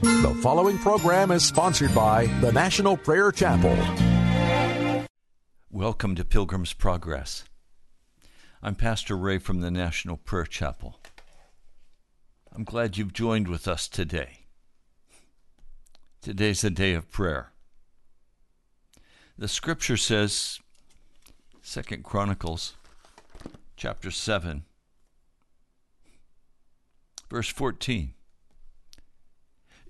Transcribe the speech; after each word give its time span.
The 0.00 0.38
following 0.42 0.78
program 0.78 1.32
is 1.32 1.44
sponsored 1.44 1.92
by 1.92 2.26
the 2.40 2.52
National 2.52 2.96
Prayer 2.96 3.32
Chapel. 3.32 3.76
Welcome 5.72 6.14
to 6.14 6.24
Pilgrim's 6.24 6.72
Progress. 6.72 7.42
I'm 8.62 8.76
Pastor 8.76 9.16
Ray 9.16 9.38
from 9.38 9.60
the 9.60 9.72
National 9.72 10.16
Prayer 10.16 10.44
Chapel. 10.44 11.00
I'm 12.54 12.62
glad 12.62 12.96
you've 12.96 13.12
joined 13.12 13.48
with 13.48 13.66
us 13.66 13.88
today. 13.88 14.44
Today's 16.22 16.62
a 16.62 16.70
day 16.70 16.94
of 16.94 17.10
prayer. 17.10 17.50
The 19.36 19.48
scripture 19.48 19.96
says, 19.96 20.60
Second 21.60 22.04
Chronicles 22.04 22.76
chapter 23.76 24.12
7, 24.12 24.62
verse 27.28 27.48
14. 27.48 28.14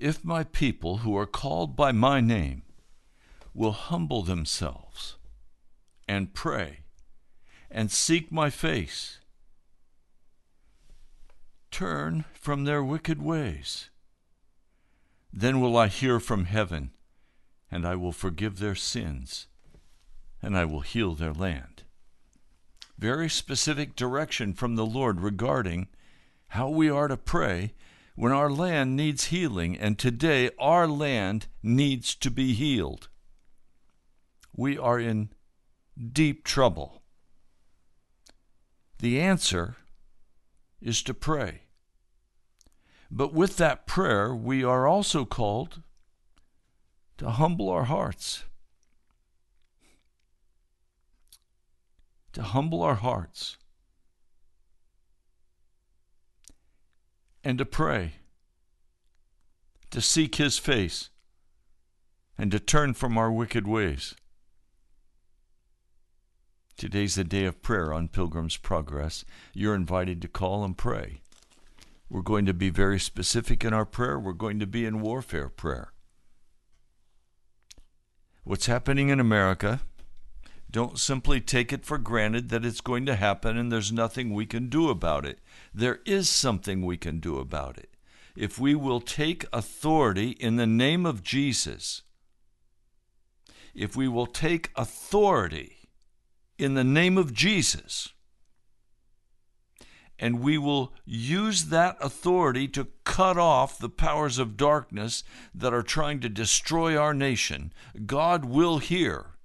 If 0.01 0.25
my 0.25 0.45
people 0.45 0.99
who 0.99 1.17
are 1.17 1.27
called 1.27 1.75
by 1.75 1.91
my 1.91 2.20
name 2.20 2.62
will 3.52 3.73
humble 3.73 4.23
themselves 4.23 5.16
and 6.07 6.33
pray 6.33 6.80
and 7.69 7.91
seek 7.91 8.30
my 8.30 8.48
face, 8.48 9.19
turn 11.73 12.24
from 12.33 12.65
their 12.65 12.83
wicked 12.83 13.21
ways, 13.21 13.91
then 15.33 15.61
will 15.61 15.77
I 15.77 15.88
hear 15.88 16.21
from 16.21 16.45
heaven, 16.45 16.93
and 17.69 17.85
I 17.85 17.96
will 17.96 18.12
forgive 18.12 18.60
their 18.60 18.77
sins, 18.77 19.49
and 20.41 20.57
I 20.57 20.65
will 20.65 20.80
heal 20.80 21.15
their 21.15 21.33
land. 21.33 21.83
Very 22.96 23.29
specific 23.29 23.96
direction 23.96 24.55
from 24.55 24.77
the 24.77 24.87
Lord 24.87 25.21
regarding 25.21 25.88
how 26.49 26.69
we 26.69 26.88
are 26.88 27.09
to 27.09 27.16
pray 27.16 27.74
when 28.19 28.33
our 28.33 28.51
land 28.51 28.97
needs 28.97 29.27
healing, 29.27 29.79
and 29.79 29.97
today 29.97 30.51
our 30.59 30.89
land 30.89 31.47
needs 31.63 32.17
to 32.17 32.29
be 32.29 32.53
healed. 32.53 33.09
We 34.57 34.77
are 34.77 34.99
in 34.99 35.29
deep 36.13 36.43
trouble. 36.43 37.01
The 38.99 39.21
answer 39.21 39.77
is 40.80 41.01
to 41.05 41.15
pray. 41.15 41.63
But 43.09 43.33
with 43.33 43.57
that 43.59 43.87
prayer, 43.87 44.35
we 44.35 44.65
are 44.65 44.88
also 44.88 45.25
called 45.25 45.80
to 47.19 47.30
humble 47.30 47.69
our 47.69 47.85
hearts. 47.85 48.43
To 52.32 52.43
humble 52.43 52.82
our 52.82 52.97
hearts 52.97 53.59
and 57.45 57.59
to 57.59 57.65
pray, 57.65 58.15
to 59.91 60.01
seek 60.01 60.37
His 60.37 60.59
face, 60.59 61.11
and 62.37 62.51
to 62.51 62.61
turn 62.61 62.95
from 62.95 63.19
our 63.19 63.33
wicked 63.33 63.67
ways. 63.67 64.15
Today's 66.77 67.16
the 67.16 67.25
day 67.25 67.44
of 67.44 67.61
prayer 67.61 67.93
on 67.93 68.06
Pilgrim's 68.06 68.56
Progress. 68.56 69.25
You're 69.53 69.75
invited 69.75 70.22
to 70.22 70.28
call 70.28 70.65
and 70.65 70.78
pray. 70.78 71.22
We're 72.09 72.22
going 72.22 72.47
to 72.47 72.55
be 72.55 72.71
very 72.71 73.00
specific 73.00 73.65
in 73.65 73.75
our 73.75 73.84
prayer. 73.84 74.19
We're 74.19 74.33
going 74.33 74.61
to 74.61 74.66
be 74.66 74.87
in 74.87 75.00
warfare 75.00 75.49
prayer. 75.49 75.93
What's 78.44 78.66
happening 78.66 79.09
in 79.09 79.21
America, 79.21 79.81
don't 80.71 80.99
simply 80.99 81.41
take 81.41 81.72
it 81.72 81.84
for 81.84 81.99
granted 81.99 82.50
that 82.50 82.65
it's 82.65 82.81
going 82.81 83.06
to 83.06 83.16
happen 83.16 83.56
and 83.56 83.72
there's 83.72 83.93
nothing 83.93 84.34
we 84.34 84.47
can 84.47 84.69
do 84.69 84.91
about 84.91 85.25
it 85.25 85.38
there 85.75 86.00
is 86.05 86.28
something 86.28 86.84
we 86.84 86.97
can 86.97 87.21
do 87.21 87.38
about 87.38 87.78
it. 87.78 87.91
If 88.37 88.59
we 88.59 88.75
will 88.75 89.00
take 89.00 89.47
authority 89.53 90.31
in 90.31 90.56
the 90.56 90.66
name 90.66 91.05
of 91.06 91.22
Jesus, 91.22 92.03
if 93.75 93.97
we 93.97 94.09
will 94.09 94.27
take 94.27 94.71
authority 94.77 95.88
in 96.59 96.75
the 96.75 96.84
name 96.84 97.19
of 97.19 97.32
Jesus, 97.32 98.12
and 100.19 100.41
we 100.41 100.59
will 100.59 100.92
use 101.04 101.66
that 101.66 101.97
authority 102.00 102.66
to 102.66 102.88
cut 103.04 103.38
off 103.38 103.78
the 103.78 103.88
powers 103.88 104.38
of 104.38 104.56
darkness 104.56 105.22
that 105.54 105.72
are 105.72 105.82
trying 105.82 106.19
to 106.21 106.28
destroy 106.28 106.97
our 106.97 107.15
nation, 107.15 107.72
God 108.04 108.44
will 108.44 108.78
hear. 108.78 109.38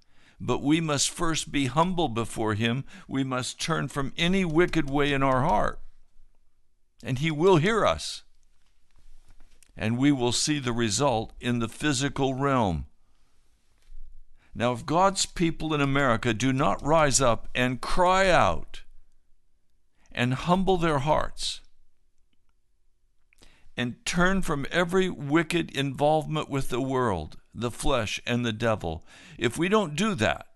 But 0.45 0.61
we 0.61 0.81
must 0.81 1.09
first 1.09 1.53
be 1.53 1.67
humble 1.67 2.09
before 2.09 2.53
Him. 2.53 2.83
We 3.07 3.23
must 3.23 3.61
turn 3.61 3.87
from 3.87 4.11
any 4.17 4.43
wicked 4.43 4.89
way 4.89 5.13
in 5.13 5.23
our 5.23 5.43
heart 5.43 5.79
and 7.03 7.19
He 7.19 7.29
will 7.29 7.57
hear 7.57 7.85
us. 7.85 8.23
And 9.75 9.97
we 9.97 10.11
will 10.11 10.31
see 10.31 10.59
the 10.59 10.73
result 10.73 11.33
in 11.39 11.59
the 11.59 11.67
physical 11.67 12.33
realm. 12.33 12.85
Now, 14.55 14.71
if 14.71 14.85
God's 14.85 15.25
people 15.25 15.73
in 15.73 15.81
America 15.81 16.33
do 16.33 16.53
not 16.53 16.85
rise 16.85 17.19
up 17.19 17.47
and 17.55 17.81
cry 17.81 18.29
out 18.29 18.83
and 20.11 20.35
humble 20.35 20.77
their 20.77 20.99
hearts 20.99 21.61
and 23.75 24.05
turn 24.05 24.41
from 24.41 24.65
every 24.71 25.09
wicked 25.09 25.71
involvement 25.75 26.49
with 26.49 26.69
the 26.69 26.81
world, 26.81 27.37
the 27.53 27.71
flesh, 27.71 28.21
and 28.25 28.45
the 28.45 28.53
devil, 28.53 29.05
if 29.37 29.57
we 29.57 29.67
don't 29.67 29.95
do 29.95 30.13
that, 30.15 30.47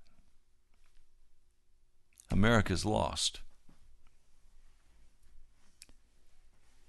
America's 2.29 2.85
lost. 2.85 3.41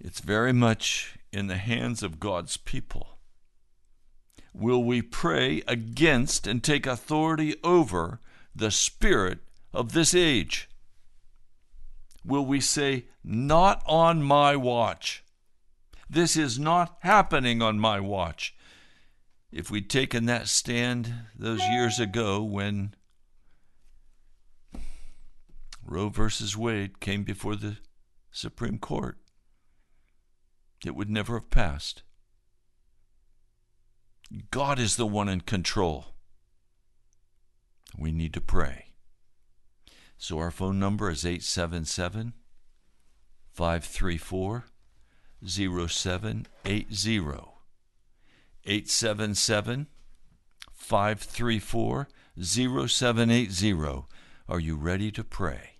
It's 0.01 0.21
very 0.21 0.53
much 0.53 1.19
in 1.33 1.47
the 1.49 1.57
hands 1.57 2.03
of 2.03 2.21
God's 2.21 2.57
people. 2.57 3.19
Will 4.55 4.83
we 4.83 5.03
pray 5.03 5.63
against 5.67 6.47
and 6.47 6.63
take 6.63 6.87
authority 6.87 7.57
over 7.63 8.21
the 8.55 8.71
spirit 8.71 9.39
of 9.73 9.93
this 9.93 10.15
age? 10.15 10.69
Will 12.25 12.45
we 12.45 12.61
say, 12.61 13.07
Not 13.23 13.83
on 13.87 14.23
my 14.23 14.57
watch? 14.57 15.23
This 16.11 16.37
is 16.37 16.59
not 16.59 16.97
happening 17.01 17.61
on 17.61 17.79
my 17.79 18.01
watch. 18.01 18.55
If 19.53 19.71
we'd 19.71 19.91
taken 19.91 20.27
that 20.27 20.49
stand 20.49 21.13
those 21.37 21.61
years 21.61 21.99
ago 21.99 22.43
when 22.43 22.95
Roe 25.85 26.09
versus 26.09 26.57
Wade 26.57 27.01
came 27.01 27.25
before 27.25 27.57
the 27.57 27.79
Supreme 28.31 28.79
Court, 28.79 29.19
it 30.85 30.95
would 30.95 31.11
never 31.11 31.35
have 31.35 31.51
passed. 31.51 32.03
God 34.51 34.79
is 34.79 34.97
the 34.97 35.07
one 35.07 35.29
in 35.29 35.41
control. 35.41 36.15
We 37.97 38.13
need 38.13 38.35
to 38.35 38.41
pray. 38.41 38.93
So 40.19 40.39
our 40.39 40.51
phone 40.51 40.79
number 40.79 41.11
is 41.11 41.25
877 41.25 42.35
534 43.53 44.67
0780. 45.45 46.47
877 48.65 49.87
534 50.73 52.09
0780. 52.41 54.05
Are 54.49 54.61
you 54.61 54.77
ready 54.77 55.11
to 55.11 55.25
pray? 55.25 55.75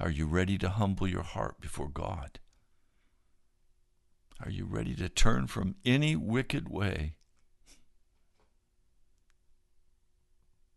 Are 0.00 0.10
you 0.10 0.26
ready 0.26 0.58
to 0.58 0.68
humble 0.68 1.08
your 1.08 1.22
heart 1.22 1.60
before 1.60 1.88
God? 1.88 2.38
Are 4.44 4.50
you 4.50 4.64
ready 4.64 4.94
to 4.94 5.08
turn 5.08 5.48
from 5.48 5.74
any 5.84 6.14
wicked 6.14 6.68
way? 6.68 7.16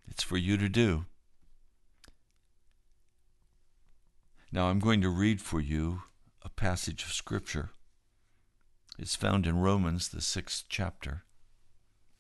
It's 0.10 0.24
for 0.24 0.38
you 0.38 0.58
to 0.58 0.68
do. 0.68 1.06
Now 4.52 4.68
I'm 4.68 4.80
going 4.80 5.02
to 5.02 5.10
read 5.10 5.40
for 5.40 5.62
you 5.62 6.02
a 6.42 6.50
passage 6.50 7.04
of 7.04 7.14
Scripture. 7.14 7.72
It's 8.98 9.16
found 9.16 9.48
in 9.48 9.60
Romans, 9.60 10.10
the 10.10 10.22
sixth 10.22 10.66
chapter. 10.70 11.24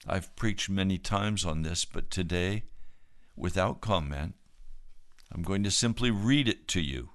I've 0.07 0.35
preached 0.35 0.69
many 0.69 0.97
times 0.97 1.45
on 1.45 1.61
this, 1.61 1.85
but 1.85 2.09
today, 2.09 2.63
without 3.35 3.81
comment, 3.81 4.35
I'm 5.31 5.43
going 5.43 5.63
to 5.63 5.71
simply 5.71 6.11
read 6.11 6.47
it 6.47 6.67
to 6.69 6.81
you. 6.81 7.09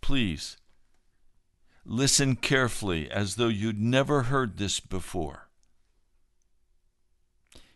Please 0.00 0.56
Listen 1.86 2.34
carefully 2.34 3.10
as 3.10 3.34
though 3.34 3.48
you'd 3.48 3.80
never 3.80 4.24
heard 4.24 4.56
this 4.56 4.80
before. 4.80 5.43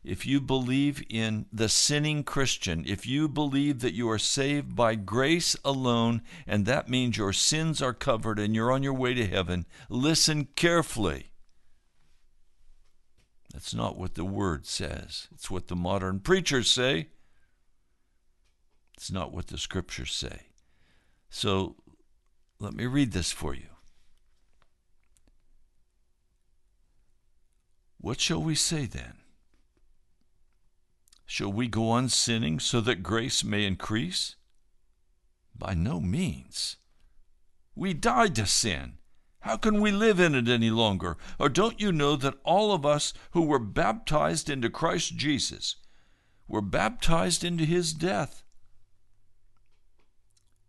If 0.09 0.25
you 0.25 0.41
believe 0.41 1.05
in 1.11 1.45
the 1.53 1.69
sinning 1.69 2.25
Christian, 2.25 2.83
if 2.87 3.07
you 3.07 3.29
believe 3.29 3.81
that 3.81 3.93
you 3.93 4.09
are 4.09 4.19
saved 4.19 4.75
by 4.75 4.95
grace 4.95 5.55
alone, 5.67 6.23
and 6.47 6.65
that 6.65 6.89
means 6.89 7.19
your 7.19 7.35
sins 7.35 7.83
are 7.83 7.93
covered 7.93 8.39
and 8.39 8.55
you're 8.55 8.73
on 8.73 8.83
your 8.83 8.95
way 8.95 9.13
to 9.13 9.27
heaven, 9.27 9.67
listen 9.91 10.49
carefully. 10.57 11.27
That's 13.53 13.75
not 13.75 13.99
what 13.99 14.15
the 14.15 14.25
Word 14.25 14.65
says. 14.65 15.29
It's 15.35 15.51
what 15.51 15.69
the 15.69 15.77
modern 15.77 16.21
preachers 16.21 16.71
say. 16.71 17.09
It's 18.97 19.13
not 19.13 19.35
what 19.35 19.49
the 19.49 19.59
Scriptures 19.59 20.15
say. 20.15 20.47
So 21.29 21.77
let 22.59 22.73
me 22.73 22.87
read 22.87 23.13
this 23.13 23.31
for 23.31 23.53
you. 23.53 23.69
What 27.99 28.23
shall 28.23 28.43
we 28.43 28.55
say 28.55 28.87
then? 28.87 29.19
Shall 31.31 31.53
we 31.53 31.69
go 31.69 31.91
on 31.91 32.09
sinning 32.09 32.59
so 32.59 32.81
that 32.81 33.03
grace 33.03 33.45
may 33.45 33.67
increase? 33.67 34.37
By 35.55 35.75
no 35.75 36.01
means. 36.01 36.77
We 37.75 37.93
died 37.93 38.35
to 38.37 38.47
sin. 38.47 38.95
How 39.41 39.59
can 39.59 39.83
we 39.83 39.93
live 39.93 40.19
in 40.19 40.35
it 40.35 40.49
any 40.49 40.71
longer? 40.71 41.19
Or 41.39 41.51
don't 41.51 41.79
you 41.79 41.93
know 41.93 42.17
that 42.17 42.41
all 42.45 42.73
of 42.73 42.87
us 42.87 43.13
who 43.33 43.43
were 43.43 43.59
baptized 43.59 44.49
into 44.49 44.71
Christ 44.71 45.17
Jesus 45.17 45.77
were 46.49 46.63
baptized 46.63 47.45
into 47.45 47.67
his 47.67 47.93
death? 47.93 48.43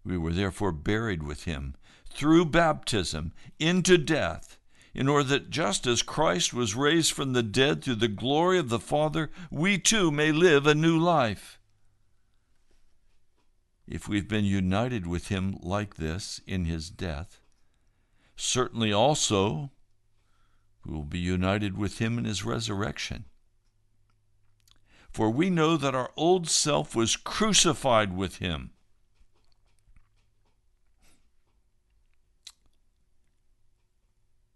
We 0.04 0.18
were 0.18 0.34
therefore 0.34 0.74
buried 0.74 1.24
with 1.24 1.46
him 1.46 1.78
through 2.10 2.48
baptism 2.48 3.32
into 3.60 3.98
death, 3.98 4.58
in 4.94 5.08
order 5.08 5.24
that 5.26 5.50
just 5.50 5.86
as 5.86 6.02
Christ 6.02 6.54
was 6.54 6.76
raised 6.76 7.12
from 7.12 7.34
the 7.34 7.44
dead 7.44 7.84
through 7.84 7.96
the 7.96 8.08
glory 8.08 8.58
of 8.58 8.70
the 8.70 8.80
Father, 8.80 9.30
we 9.52 9.78
too 9.78 10.12
may 10.12 10.32
live 10.32 10.66
a 10.66 10.76
new 10.76 10.98
life. 10.98 11.60
If 13.88 14.08
we've 14.08 14.28
been 14.28 14.46
united 14.46 15.08
with 15.08 15.30
him 15.30 15.58
like 15.62 15.96
this 15.96 16.42
in 16.46 16.66
his 16.66 16.90
death, 16.90 17.42
certainly 18.36 18.94
also 18.94 19.72
we 20.86 20.94
will 20.94 21.04
be 21.04 21.20
united 21.20 21.78
with 21.78 22.00
him 22.00 22.18
in 22.18 22.26
his 22.26 22.46
resurrection. 22.46 23.26
For 25.12 25.30
we 25.30 25.50
know 25.50 25.76
that 25.76 25.96
our 25.96 26.12
old 26.16 26.48
self 26.48 26.96
was 26.96 27.16
crucified 27.16 28.16
with 28.16 28.38
him 28.38 28.72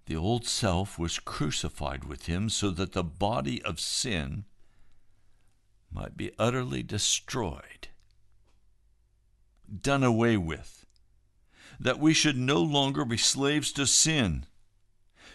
The 0.06 0.16
old 0.18 0.46
self 0.46 1.00
was 1.00 1.20
crucified 1.20 2.04
with 2.04 2.26
him 2.26 2.50
so 2.50 2.70
that 2.72 2.92
the 2.92 3.04
body 3.04 3.62
of 3.64 3.80
sin 3.80 4.46
might 5.92 6.18
be 6.18 6.32
utterly 6.38 6.84
destroyed, 6.84 7.88
done 9.82 10.04
away 10.04 10.36
with, 10.36 10.86
that 11.80 12.00
we 12.00 12.14
should 12.14 12.38
no 12.38 12.62
longer 12.62 13.06
be 13.06 13.18
slaves 13.18 13.72
to 13.74 13.88
sin, 13.88 14.46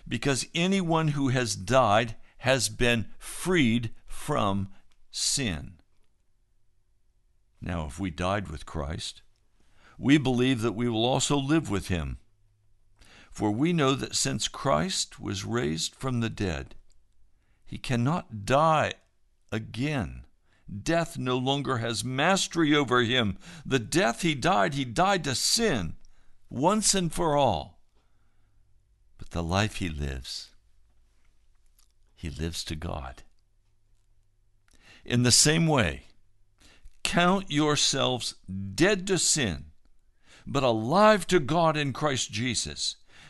because 0.06 0.46
anyone 0.54 1.08
who 1.08 1.28
has 1.28 1.56
died 1.56 2.16
has 2.38 2.68
been 2.68 3.06
freed 3.18 3.90
from 4.06 4.68
sin. 5.10 5.74
Now, 7.60 7.86
if 7.86 7.98
we 7.98 8.10
died 8.10 8.48
with 8.48 8.66
Christ, 8.66 9.22
we 9.98 10.18
believe 10.18 10.60
that 10.60 10.72
we 10.72 10.88
will 10.88 11.04
also 11.04 11.36
live 11.36 11.70
with 11.70 11.88
him 11.88 12.18
for 13.38 13.52
we 13.52 13.72
know 13.72 13.94
that 13.94 14.16
since 14.16 14.48
Christ 14.48 15.20
was 15.20 15.44
raised 15.44 15.94
from 15.94 16.18
the 16.18 16.28
dead, 16.28 16.74
he 17.64 17.78
cannot 17.78 18.44
die 18.44 18.94
again. 19.52 20.24
Death 20.82 21.16
no 21.16 21.36
longer 21.38 21.78
has 21.78 22.02
mastery 22.02 22.74
over 22.74 23.02
him. 23.02 23.38
The 23.64 23.78
death 23.78 24.22
he 24.22 24.34
died, 24.34 24.74
he 24.74 24.84
died 24.84 25.22
to 25.22 25.36
sin 25.36 25.94
once 26.50 26.96
and 26.96 27.12
for 27.12 27.36
all. 27.36 27.78
But 29.18 29.30
the 29.30 29.44
life 29.44 29.76
he 29.76 29.88
lives, 29.88 30.50
he 32.16 32.30
lives 32.30 32.64
to 32.64 32.74
God. 32.74 33.22
In 35.04 35.22
the 35.22 35.30
same 35.30 35.68
way, 35.68 36.06
count 37.04 37.52
yourselves 37.52 38.34
dead 38.74 39.06
to 39.06 39.16
sin, 39.16 39.66
but 40.44 40.64
alive 40.64 41.24
to 41.28 41.38
God 41.38 41.76
in 41.76 41.92
Christ 41.92 42.32
Jesus. 42.32 42.96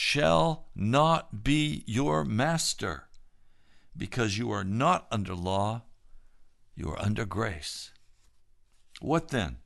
shall 0.00 0.64
not 0.76 1.42
be 1.42 1.82
your 1.84 2.24
master, 2.24 3.08
because 3.96 4.38
you 4.38 4.48
are 4.48 4.62
not 4.62 5.08
under 5.10 5.34
law, 5.34 5.82
you 6.76 6.88
are 6.88 7.02
under 7.02 7.24
grace. 7.24 7.90
What 9.00 9.30
then? 9.30 9.56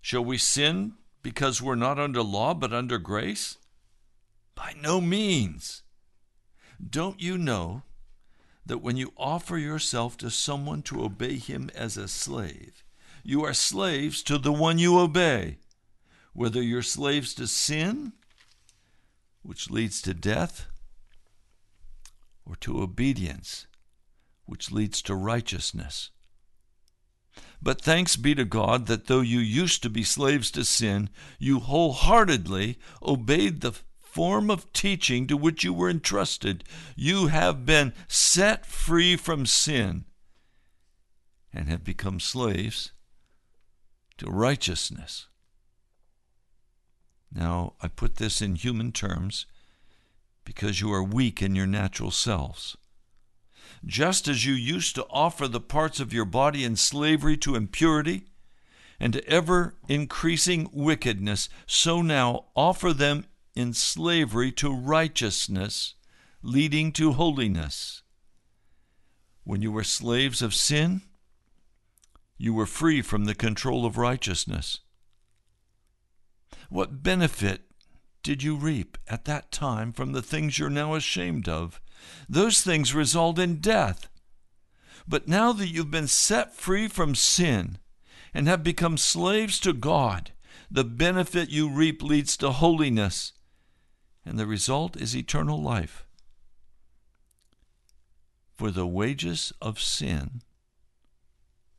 Shall 0.00 0.24
we 0.24 0.38
sin 0.38 0.94
because 1.22 1.62
we're 1.62 1.76
not 1.76 2.00
under 2.00 2.20
law 2.20 2.52
but 2.52 2.72
under 2.72 2.98
grace? 2.98 3.58
By 4.56 4.74
no 4.82 5.00
means. 5.00 5.84
Don't 6.84 7.20
you 7.20 7.38
know 7.38 7.82
that 8.66 8.82
when 8.82 8.96
you 8.96 9.12
offer 9.16 9.56
yourself 9.56 10.16
to 10.16 10.30
someone 10.30 10.82
to 10.82 11.04
obey 11.04 11.36
him 11.36 11.70
as 11.76 11.96
a 11.96 12.08
slave, 12.08 12.82
you 13.22 13.44
are 13.44 13.54
slaves 13.54 14.20
to 14.24 14.36
the 14.36 14.52
one 14.52 14.80
you 14.80 14.98
obey, 14.98 15.58
whether 16.32 16.60
you're 16.60 16.82
slaves 16.82 17.34
to 17.34 17.46
sin 17.46 18.14
which 19.42 19.70
leads 19.70 20.00
to 20.02 20.14
death, 20.14 20.66
or 22.44 22.56
to 22.56 22.80
obedience, 22.80 23.66
which 24.46 24.70
leads 24.70 25.02
to 25.02 25.14
righteousness. 25.14 26.10
But 27.60 27.80
thanks 27.80 28.16
be 28.16 28.34
to 28.34 28.44
God 28.44 28.86
that 28.86 29.06
though 29.06 29.20
you 29.20 29.38
used 29.38 29.82
to 29.82 29.90
be 29.90 30.02
slaves 30.02 30.50
to 30.52 30.64
sin, 30.64 31.08
you 31.38 31.60
wholeheartedly 31.60 32.78
obeyed 33.02 33.60
the 33.60 33.74
form 34.00 34.50
of 34.50 34.70
teaching 34.72 35.26
to 35.26 35.36
which 35.36 35.64
you 35.64 35.72
were 35.72 35.88
entrusted. 35.88 36.64
You 36.96 37.28
have 37.28 37.64
been 37.64 37.94
set 38.08 38.66
free 38.66 39.16
from 39.16 39.46
sin 39.46 40.04
and 41.52 41.68
have 41.68 41.84
become 41.84 42.20
slaves 42.20 42.92
to 44.18 44.26
righteousness. 44.26 45.28
Now, 47.34 47.74
I 47.80 47.88
put 47.88 48.16
this 48.16 48.42
in 48.42 48.56
human 48.56 48.92
terms 48.92 49.46
because 50.44 50.80
you 50.80 50.92
are 50.92 51.02
weak 51.02 51.40
in 51.40 51.54
your 51.54 51.66
natural 51.66 52.10
selves. 52.10 52.76
Just 53.84 54.28
as 54.28 54.44
you 54.44 54.52
used 54.52 54.94
to 54.94 55.06
offer 55.10 55.48
the 55.48 55.60
parts 55.60 55.98
of 55.98 56.12
your 56.12 56.24
body 56.24 56.64
in 56.64 56.76
slavery 56.76 57.36
to 57.38 57.54
impurity 57.54 58.26
and 59.00 59.12
to 59.14 59.28
ever 59.28 59.74
increasing 59.88 60.68
wickedness, 60.72 61.48
so 61.66 62.02
now 62.02 62.46
offer 62.54 62.92
them 62.92 63.24
in 63.54 63.72
slavery 63.72 64.52
to 64.52 64.72
righteousness, 64.72 65.94
leading 66.42 66.92
to 66.92 67.12
holiness. 67.12 68.02
When 69.44 69.62
you 69.62 69.72
were 69.72 69.84
slaves 69.84 70.42
of 70.42 70.54
sin, 70.54 71.02
you 72.36 72.54
were 72.54 72.66
free 72.66 73.02
from 73.02 73.24
the 73.24 73.34
control 73.34 73.84
of 73.84 73.96
righteousness. 73.96 74.80
What 76.72 77.02
benefit 77.02 77.60
did 78.22 78.42
you 78.42 78.56
reap 78.56 78.96
at 79.06 79.26
that 79.26 79.52
time 79.52 79.92
from 79.92 80.12
the 80.12 80.22
things 80.22 80.58
you're 80.58 80.70
now 80.70 80.94
ashamed 80.94 81.46
of? 81.46 81.82
Those 82.30 82.62
things 82.62 82.94
result 82.94 83.38
in 83.38 83.56
death. 83.56 84.08
But 85.06 85.28
now 85.28 85.52
that 85.52 85.68
you've 85.68 85.90
been 85.90 86.06
set 86.06 86.54
free 86.54 86.88
from 86.88 87.14
sin 87.14 87.76
and 88.32 88.48
have 88.48 88.64
become 88.64 88.96
slaves 88.96 89.60
to 89.60 89.74
God, 89.74 90.32
the 90.70 90.82
benefit 90.82 91.50
you 91.50 91.68
reap 91.68 92.02
leads 92.02 92.38
to 92.38 92.52
holiness, 92.52 93.34
and 94.24 94.38
the 94.38 94.46
result 94.46 94.96
is 94.96 95.14
eternal 95.14 95.60
life. 95.60 96.06
For 98.56 98.70
the 98.70 98.86
wages 98.86 99.52
of 99.60 99.78
sin 99.78 100.40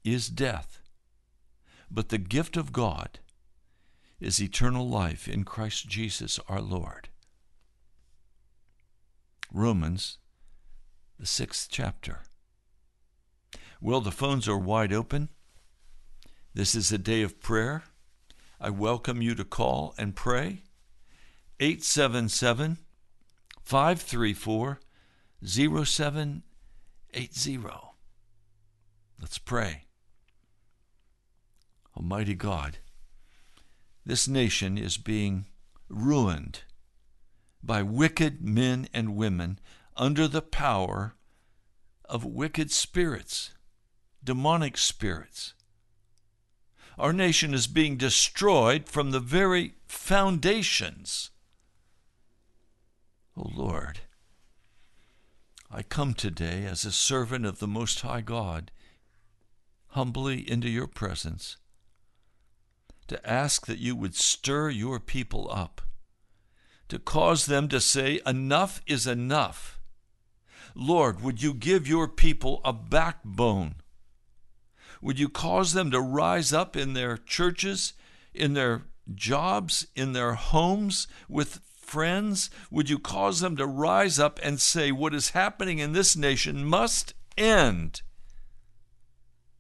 is 0.04 0.30
death, 0.30 0.84
but 1.90 2.10
the 2.10 2.20
gift 2.20 2.56
of 2.56 2.72
God 2.72 3.18
is 4.24 4.42
eternal 4.42 4.88
life 4.88 5.28
in 5.28 5.44
Christ 5.44 5.88
Jesus 5.88 6.40
our 6.48 6.62
Lord. 6.62 7.10
Romans, 9.52 10.18
the 11.20 11.26
sixth 11.26 11.68
chapter. 11.70 12.22
Well, 13.82 14.02
the 14.02 14.12
phones 14.12 14.48
are 14.48 14.58
wide 14.58 14.94
open. 14.94 15.30
This 16.54 16.74
is 16.74 16.92
a 16.92 16.98
day 16.98 17.22
of 17.22 17.42
prayer. 17.42 17.84
I 18.62 18.70
welcome 18.70 19.22
you 19.22 19.36
to 19.36 19.44
call 19.44 19.94
and 19.98 20.16
pray. 20.16 20.64
877 21.60 22.78
534 23.62 24.80
0780. 25.44 27.60
Let's 29.20 29.38
pray. 29.38 29.86
Almighty 31.96 32.36
God, 32.36 32.78
this 34.06 34.28
nation 34.28 34.78
is 34.78 34.98
being 34.98 35.46
ruined 35.90 36.62
by 37.62 37.82
wicked 37.82 38.42
men 38.42 38.88
and 38.94 39.16
women 39.16 39.60
under 39.96 40.28
the 40.28 40.42
power 40.42 41.16
of 42.06 42.26
wicked 42.26 42.72
spirits, 42.72 43.52
demonic 44.24 44.78
spirits. 44.78 45.54
Our 46.98 47.14
nation 47.14 47.54
is 47.54 47.68
being 47.68 47.98
destroyed 47.98 48.88
from 48.88 49.12
the 49.12 49.20
very 49.20 49.76
foundations. 49.88 51.32
O 53.36 53.44
oh 53.46 53.52
Lord, 53.56 54.02
I 55.72 55.82
come 55.82 56.14
today 56.14 56.66
as 56.66 56.86
a 56.86 56.92
servant 56.92 57.46
of 57.46 57.58
the 57.58 57.68
Most 57.68 58.02
High 58.02 58.22
God, 58.22 58.70
humbly 59.88 60.48
into 60.48 60.70
your 60.70 60.86
presence, 60.86 61.58
to 63.08 63.30
ask 63.30 63.66
that 63.66 63.80
you 63.80 63.96
would 63.96 64.16
stir 64.16 64.70
your 64.70 65.00
people 65.00 65.50
up, 65.52 65.82
to 66.90 67.00
cause 67.00 67.46
them 67.46 67.68
to 67.70 67.80
say, 67.80 68.20
Enough 68.26 68.82
is 68.88 69.08
enough. 69.08 69.80
Lord, 70.76 71.22
would 71.22 71.42
you 71.42 71.54
give 71.54 71.88
your 71.88 72.08
people 72.08 72.62
a 72.64 72.74
backbone? 72.74 73.76
Would 75.02 75.20
you 75.20 75.30
cause 75.30 75.74
them 75.74 75.92
to 75.92 76.00
rise 76.00 76.54
up 76.54 76.76
in 76.76 76.94
their 76.94 77.18
churches, 77.18 77.94
in 78.34 78.54
their 78.54 78.84
jobs, 79.14 79.86
in 79.96 80.14
their 80.14 80.34
homes, 80.34 81.08
with 81.28 81.60
friends? 81.76 82.50
Would 82.72 82.90
you 82.90 82.98
cause 82.98 83.42
them 83.42 83.58
to 83.58 83.68
rise 83.68 84.18
up 84.18 84.40
and 84.42 84.60
say, 84.60 84.92
What 84.92 85.14
is 85.14 85.32
happening 85.32 85.80
in 85.80 85.92
this 85.92 86.16
nation 86.16 86.66
must 86.66 87.14
end? 87.38 88.02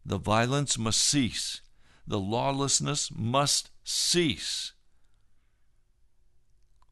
The 0.05 0.17
violence 0.17 0.77
must 0.77 0.99
cease. 0.99 1.61
The 2.05 2.19
lawlessness 2.19 3.09
must 3.15 3.71
cease. 3.83 4.73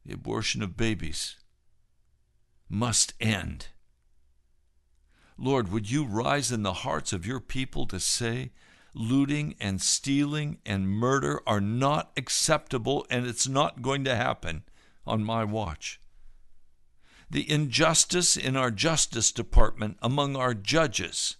The 0.06 0.14
abortion 0.14 0.62
of 0.62 0.78
babies 0.78 1.38
must 2.70 3.14
end. 3.20 3.68
Lord, 5.38 5.72
would 5.72 5.90
you 5.90 6.06
rise 6.06 6.52
in 6.52 6.64
the 6.64 6.74
hearts 6.74 7.14
of 7.14 7.26
your 7.26 7.40
people 7.40 7.86
to 7.88 8.00
say, 8.00 8.52
looting 8.94 9.56
and 9.60 9.82
stealing 9.82 10.60
and 10.66 10.88
murder 10.88 11.42
are 11.48 11.62
not 11.62 12.12
acceptable 12.18 13.06
and 13.10 13.26
it's 13.26 13.48
not 13.48 13.82
going 13.82 14.04
to 14.04 14.16
happen 14.16 14.64
on 15.06 15.24
my 15.24 15.44
watch. 15.44 16.00
The 17.30 17.50
injustice 17.50 18.36
in 18.36 18.58
our 18.58 18.72
Justice 18.72 19.32
Department 19.32 19.98
among 20.02 20.36
our 20.36 20.54
judges, 20.54 21.38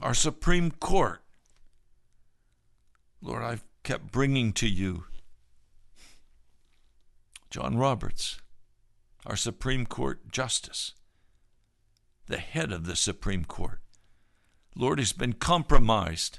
our 0.00 0.14
Supreme 0.14 0.70
Court. 0.70 1.22
Lord, 3.22 3.42
I've 3.42 3.64
kept 3.82 4.10
bringing 4.10 4.52
to 4.54 4.68
you 4.68 5.04
John 7.50 7.76
Roberts, 7.76 8.40
our 9.26 9.36
Supreme 9.36 9.84
Court 9.84 10.30
Justice, 10.30 10.94
the 12.28 12.38
head 12.38 12.72
of 12.72 12.86
the 12.86 12.96
Supreme 12.96 13.44
Court. 13.44 13.80
Lord, 14.76 14.98
he's 14.98 15.12
been 15.12 15.32
compromised. 15.32 16.38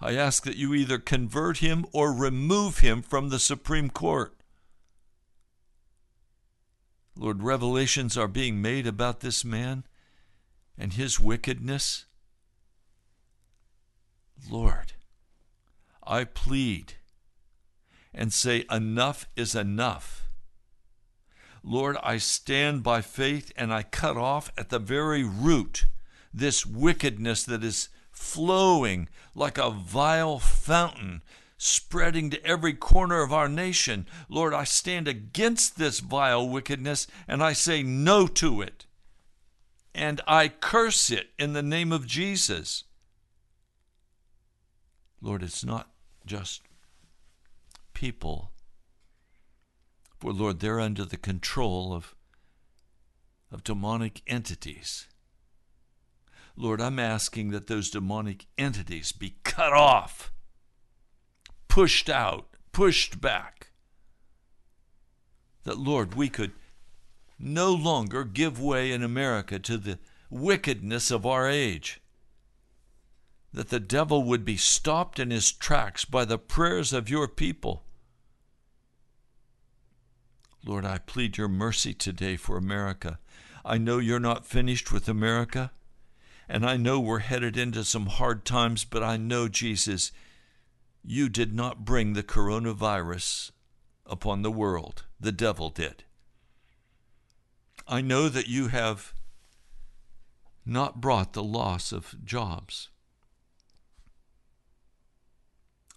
I 0.00 0.16
ask 0.16 0.42
that 0.44 0.56
you 0.56 0.74
either 0.74 0.98
convert 0.98 1.58
him 1.58 1.86
or 1.92 2.12
remove 2.12 2.80
him 2.80 3.00
from 3.00 3.28
the 3.28 3.38
Supreme 3.38 3.90
Court. 3.90 4.34
Lord, 7.16 7.44
revelations 7.44 8.18
are 8.18 8.26
being 8.26 8.60
made 8.60 8.88
about 8.88 9.20
this 9.20 9.44
man 9.44 9.84
and 10.76 10.94
his 10.94 11.20
wickedness. 11.20 12.06
Lord, 14.50 14.93
I 16.06 16.24
plead 16.24 16.94
and 18.12 18.32
say, 18.32 18.64
Enough 18.70 19.26
is 19.36 19.54
enough. 19.54 20.28
Lord, 21.62 21.96
I 22.02 22.18
stand 22.18 22.82
by 22.82 23.00
faith 23.00 23.50
and 23.56 23.72
I 23.72 23.82
cut 23.82 24.16
off 24.16 24.52
at 24.56 24.68
the 24.68 24.78
very 24.78 25.24
root 25.24 25.86
this 26.32 26.66
wickedness 26.66 27.44
that 27.44 27.64
is 27.64 27.88
flowing 28.10 29.08
like 29.34 29.56
a 29.56 29.70
vile 29.70 30.38
fountain, 30.38 31.22
spreading 31.56 32.28
to 32.30 32.46
every 32.46 32.74
corner 32.74 33.22
of 33.22 33.32
our 33.32 33.48
nation. 33.48 34.06
Lord, 34.28 34.52
I 34.52 34.64
stand 34.64 35.08
against 35.08 35.78
this 35.78 36.00
vile 36.00 36.48
wickedness 36.48 37.06
and 37.26 37.42
I 37.42 37.54
say 37.54 37.82
no 37.82 38.26
to 38.26 38.60
it. 38.60 38.86
And 39.94 40.20
I 40.26 40.48
curse 40.48 41.10
it 41.10 41.30
in 41.38 41.52
the 41.52 41.62
name 41.62 41.92
of 41.92 42.06
Jesus. 42.06 42.84
Lord, 45.22 45.42
it's 45.42 45.64
not 45.64 45.88
just 46.26 46.62
people, 47.92 48.50
for 50.18 50.32
Lord, 50.32 50.60
they're 50.60 50.80
under 50.80 51.04
the 51.04 51.16
control 51.16 51.92
of, 51.92 52.14
of 53.50 53.64
demonic 53.64 54.22
entities. 54.26 55.08
Lord, 56.56 56.80
I'm 56.80 56.98
asking 56.98 57.50
that 57.50 57.66
those 57.66 57.90
demonic 57.90 58.46
entities 58.56 59.12
be 59.12 59.36
cut 59.42 59.72
off, 59.72 60.32
pushed 61.68 62.08
out, 62.08 62.46
pushed 62.72 63.20
back. 63.20 63.70
That, 65.64 65.78
Lord, 65.78 66.14
we 66.14 66.28
could 66.28 66.52
no 67.38 67.72
longer 67.72 68.24
give 68.24 68.60
way 68.60 68.92
in 68.92 69.02
America 69.02 69.58
to 69.58 69.76
the 69.76 69.98
wickedness 70.30 71.10
of 71.10 71.26
our 71.26 71.48
age. 71.48 72.00
That 73.54 73.68
the 73.68 73.78
devil 73.78 74.24
would 74.24 74.44
be 74.44 74.56
stopped 74.56 75.20
in 75.20 75.30
his 75.30 75.52
tracks 75.52 76.04
by 76.04 76.24
the 76.24 76.38
prayers 76.38 76.92
of 76.92 77.08
your 77.08 77.28
people. 77.28 77.84
Lord, 80.66 80.84
I 80.84 80.98
plead 80.98 81.38
your 81.38 81.46
mercy 81.46 81.94
today 81.94 82.34
for 82.34 82.56
America. 82.56 83.20
I 83.64 83.78
know 83.78 83.98
you're 83.98 84.18
not 84.18 84.44
finished 84.44 84.90
with 84.90 85.08
America. 85.08 85.70
And 86.48 86.66
I 86.66 86.76
know 86.76 86.98
we're 86.98 87.20
headed 87.20 87.56
into 87.56 87.84
some 87.84 88.06
hard 88.06 88.44
times, 88.44 88.84
but 88.84 89.04
I 89.04 89.16
know, 89.16 89.46
Jesus, 89.46 90.10
you 91.04 91.28
did 91.28 91.54
not 91.54 91.84
bring 91.84 92.14
the 92.14 92.24
coronavirus 92.24 93.52
upon 94.04 94.42
the 94.42 94.50
world. 94.50 95.04
The 95.20 95.32
devil 95.32 95.70
did. 95.70 96.02
I 97.86 98.00
know 98.00 98.28
that 98.28 98.48
you 98.48 98.66
have 98.68 99.14
not 100.66 101.00
brought 101.00 101.34
the 101.34 101.42
loss 101.44 101.92
of 101.92 102.16
jobs. 102.24 102.88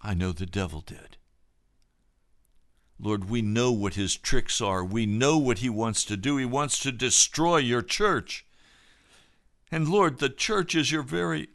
I 0.02 0.14
know 0.14 0.32
the 0.32 0.46
devil 0.46 0.82
did. 0.82 1.18
Lord, 3.00 3.30
we 3.30 3.42
know 3.42 3.72
what 3.72 3.94
his 3.94 4.16
tricks 4.16 4.60
are. 4.60 4.84
We 4.84 5.06
know 5.06 5.38
what 5.38 5.60
he 5.60 5.70
wants 5.70 6.04
to 6.06 6.18
do. 6.18 6.38
He 6.38 6.46
wants 6.46 6.80
to 6.80 6.92
destroy 6.92 7.58
your 7.58 7.82
church. 7.82 8.46
And 9.72 9.88
Lord, 9.88 10.20
the 10.20 10.30
church 10.30 10.74
is 10.76 10.92
your 10.92 11.04
very, 11.04 11.50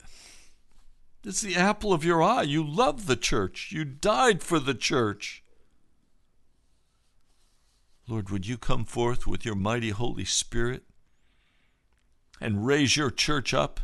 it's 1.25 1.41
the 1.41 1.57
apple 1.57 1.93
of 1.93 2.05
your 2.05 2.23
eye. 2.23 2.43
You 2.43 2.63
love 2.65 3.07
the 3.07 3.17
church, 3.17 3.73
you 3.73 3.85
died 3.85 4.43
for 4.43 4.59
the 4.59 4.75
church. 4.75 5.43
Lord, 8.09 8.31
would 8.31 8.47
you 8.47 8.59
come 8.59 8.85
forth 8.85 9.27
with 9.27 9.45
your 9.45 9.55
mighty 9.55 9.91
Holy 9.91 10.25
Spirit 10.25 10.83
and 12.41 12.67
raise 12.67 12.97
your 12.97 13.11
church 13.11 13.55
up 13.55 13.81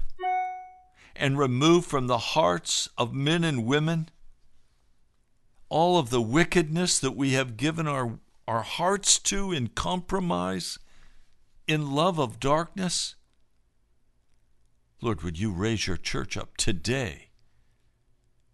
and 1.17 1.39
remove 1.39 1.87
from 1.87 2.07
the 2.07 2.19
hearts 2.19 2.89
of 2.99 3.15
men 3.15 3.45
and 3.45 3.65
women 3.65 4.11
all 5.69 5.99
of 5.99 6.11
the 6.11 6.21
wickedness 6.21 6.99
that 6.99 7.17
we 7.17 7.33
have 7.33 7.57
given 7.57 7.87
our, 7.87 8.19
our 8.47 8.63
hearts 8.63 9.19
to 9.19 9.53
in 9.53 9.69
compromise, 9.69 10.79
in 11.67 11.93
love 11.93 12.19
of 12.19 12.41
darkness? 12.41 13.15
Lord, 15.01 15.23
would 15.23 15.39
you 15.39 15.53
raise 15.53 15.87
your 15.87 15.97
church 15.97 16.37
up 16.37 16.57
today? 16.57 17.29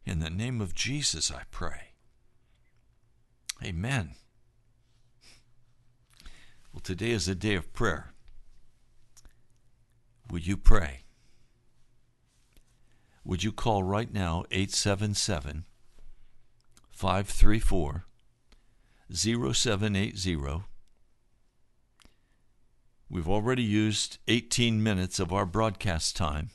In 0.04 0.18
the 0.18 0.30
name 0.30 0.60
of 0.60 0.74
Jesus, 0.74 1.30
I 1.30 1.42
pray. 1.50 1.92
Amen. 3.64 4.16
Well, 6.72 6.80
today 6.82 7.12
is 7.12 7.28
a 7.28 7.34
day 7.34 7.54
of 7.54 7.72
prayer. 7.72 8.12
Would 10.30 10.46
you 10.46 10.56
pray? 10.56 11.04
Would 13.24 13.42
you 13.42 13.52
call 13.52 13.82
right 13.82 14.12
now 14.12 14.44
877 14.50 15.64
534 17.04 18.06
0780? 19.12 20.62
We've 23.10 23.28
already 23.28 23.62
used 23.62 24.16
18 24.26 24.82
minutes 24.82 25.20
of 25.20 25.30
our 25.30 25.44
broadcast 25.44 26.16
time. 26.16 26.48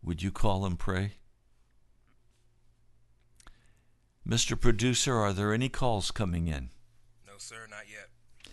Would 0.00 0.22
you 0.22 0.30
call 0.30 0.64
and 0.64 0.78
pray? 0.78 1.14
Mr. 4.24 4.58
Producer, 4.58 5.16
are 5.16 5.32
there 5.32 5.52
any 5.52 5.68
calls 5.68 6.12
coming 6.12 6.46
in? 6.46 6.70
No, 7.26 7.32
sir, 7.38 7.66
not 7.68 7.90
yet. 7.90 8.52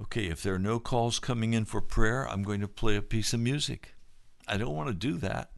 Okay, 0.00 0.26
if 0.26 0.44
there 0.44 0.54
are 0.54 0.60
no 0.60 0.78
calls 0.78 1.18
coming 1.18 1.54
in 1.54 1.64
for 1.64 1.80
prayer, 1.80 2.24
I'm 2.28 2.44
going 2.44 2.60
to 2.60 2.68
play 2.68 2.94
a 2.94 3.02
piece 3.02 3.32
of 3.32 3.40
music. 3.40 3.96
I 4.46 4.58
don't 4.58 4.76
want 4.76 4.90
to 4.90 4.94
do 4.94 5.18
that. 5.18 5.50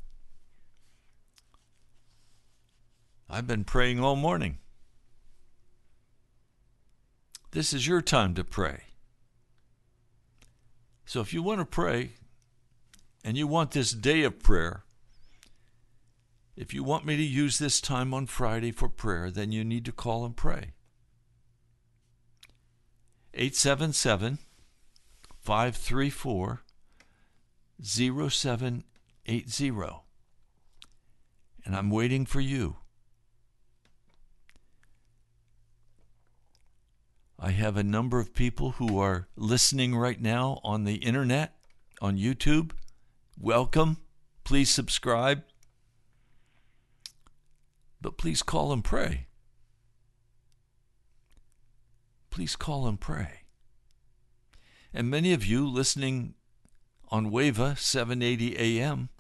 I've 3.29 3.47
been 3.47 3.65
praying 3.65 4.01
all 4.01 4.17
morning. 4.17 4.59
This 7.51 7.73
is 7.73 7.87
your 7.87 8.03
time 8.03 8.35
to 8.35 8.45
pray. 8.45 8.83
So 11.05 11.21
if 11.21 11.33
you 11.33 11.43
want 11.43 11.61
to 11.61 11.65
pray 11.65 12.11
and 13.25 13.37
you 13.37 13.47
want 13.47 13.73
this 13.73 13.93
day 13.93 14.23
of 14.23 14.41
prayer, 14.41 14.85
if 16.57 16.73
you 16.73 16.85
want 16.85 17.05
me 17.05 17.17
to 17.17 17.23
use 17.23 17.59
this 17.59 17.81
time 17.81 18.15
on 18.15 18.27
Friday 18.27 18.73
for 18.73 18.89
prayer, 18.89 19.31
then 19.31 19.53
you 19.53 19.65
need 19.65 19.85
to 19.87 19.93
call 19.93 20.25
and 20.25 20.37
pray. 20.37 20.73
877 23.35 24.39
534 25.41 26.63
0780. 27.83 29.73
And 31.65 31.77
I'm 31.77 31.91
waiting 31.91 32.25
for 32.25 32.41
you. 32.41 32.77
I 37.39 37.51
have 37.51 37.77
a 37.77 37.83
number 37.83 38.19
of 38.19 38.35
people 38.35 38.73
who 38.73 38.99
are 38.99 39.29
listening 39.37 39.95
right 39.95 40.21
now 40.21 40.59
on 40.65 40.85
the 40.85 40.97
internet, 40.97 41.55
on 42.01 42.17
YouTube. 42.17 42.71
Welcome. 43.39 43.99
Please 44.43 44.71
subscribe. 44.71 45.43
But 48.01 48.17
please 48.17 48.43
call 48.43 48.73
and 48.73 48.83
pray. 48.83 49.27
Please 52.31 52.57
call 52.57 52.87
and 52.87 52.99
pray. 52.99 53.41
And 54.95 55.11
many 55.11 55.35
of 55.35 55.45
you 55.45 55.67
listening 55.67 56.35
on 57.11 57.31
WAVA 57.31 57.77
780 57.77 58.57
AM, 58.57 59.11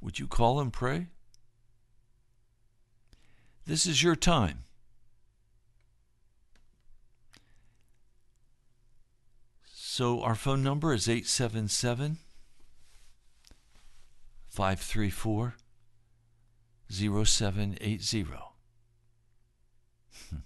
would 0.00 0.20
you 0.20 0.28
call 0.28 0.60
and 0.60 0.72
pray? 0.72 1.08
This 3.66 3.84
is 3.84 4.02
your 4.02 4.16
time. 4.16 4.64
So 9.98 10.22
our 10.22 10.36
phone 10.36 10.62
number 10.62 10.92
is 10.92 11.08
877 11.08 12.18
534 14.48 15.56
0780. 16.88 18.26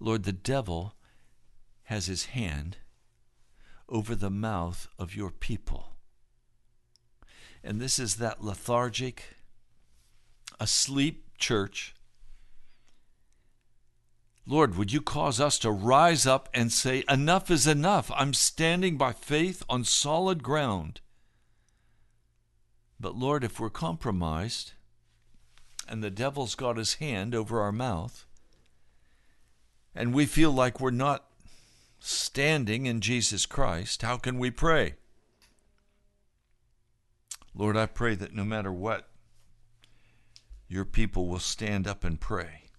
Lord, 0.00 0.24
the 0.24 0.32
devil 0.32 0.96
has 1.84 2.06
his 2.06 2.24
hand 2.24 2.78
over 3.88 4.16
the 4.16 4.28
mouth 4.28 4.88
of 4.98 5.14
your 5.14 5.30
people. 5.30 5.94
And 7.62 7.80
this 7.80 8.00
is 8.00 8.16
that 8.16 8.42
lethargic, 8.42 9.36
asleep 10.58 11.26
church 11.38 11.94
Lord, 14.50 14.76
would 14.76 14.92
you 14.92 15.00
cause 15.00 15.38
us 15.38 15.60
to 15.60 15.70
rise 15.70 16.26
up 16.26 16.48
and 16.52 16.72
say, 16.72 17.04
Enough 17.08 17.52
is 17.52 17.68
enough. 17.68 18.10
I'm 18.16 18.34
standing 18.34 18.98
by 18.98 19.12
faith 19.12 19.62
on 19.68 19.84
solid 19.84 20.42
ground. 20.42 21.00
But 22.98 23.14
Lord, 23.14 23.44
if 23.44 23.60
we're 23.60 23.70
compromised 23.70 24.72
and 25.86 26.02
the 26.02 26.10
devil's 26.10 26.56
got 26.56 26.78
his 26.78 26.94
hand 26.94 27.32
over 27.32 27.60
our 27.60 27.70
mouth, 27.70 28.26
and 29.94 30.12
we 30.12 30.26
feel 30.26 30.50
like 30.50 30.80
we're 30.80 30.90
not 30.90 31.26
standing 32.00 32.86
in 32.86 33.00
Jesus 33.00 33.46
Christ, 33.46 34.02
how 34.02 34.16
can 34.16 34.36
we 34.40 34.50
pray? 34.50 34.94
Lord, 37.54 37.76
I 37.76 37.86
pray 37.86 38.16
that 38.16 38.34
no 38.34 38.42
matter 38.42 38.72
what, 38.72 39.10
your 40.66 40.84
people 40.84 41.28
will 41.28 41.38
stand 41.38 41.86
up 41.86 42.02
and 42.02 42.20
pray. 42.20 42.69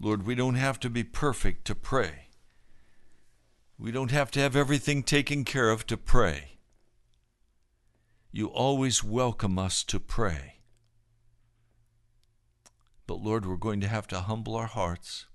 Lord, 0.00 0.24
we 0.24 0.34
don't 0.34 0.54
have 0.54 0.78
to 0.80 0.90
be 0.90 1.02
perfect 1.02 1.64
to 1.66 1.74
pray. 1.74 2.28
We 3.78 3.90
don't 3.90 4.12
have 4.12 4.30
to 4.32 4.40
have 4.40 4.54
everything 4.54 5.02
taken 5.02 5.44
care 5.44 5.70
of 5.70 5.86
to 5.88 5.96
pray. 5.96 6.58
You 8.30 8.46
always 8.46 9.02
welcome 9.02 9.58
us 9.58 9.82
to 9.84 9.98
pray. 9.98 10.60
But 13.06 13.20
Lord, 13.20 13.46
we're 13.46 13.56
going 13.56 13.80
to 13.80 13.88
have 13.88 14.06
to 14.08 14.20
humble 14.20 14.54
our 14.54 14.66
hearts. 14.66 15.26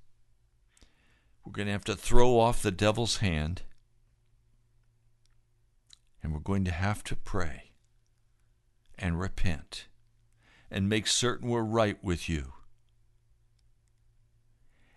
We're 1.44 1.52
going 1.52 1.66
to 1.66 1.74
have 1.74 1.86
to 1.86 1.96
throw 1.96 2.40
off 2.40 2.62
the 2.62 2.72
devil's 2.72 3.18
hand. 3.18 3.64
And 6.22 6.32
we're 6.32 6.40
going 6.40 6.64
to 6.66 6.72
have 6.72 7.04
to 7.06 7.18
pray 7.18 7.72
and 8.98 9.20
repent 9.20 9.88
and 10.72 10.88
make 10.88 11.08
certain 11.08 11.50
we're 11.50 11.64
right 11.64 12.02
with 12.02 12.30
you 12.30 12.54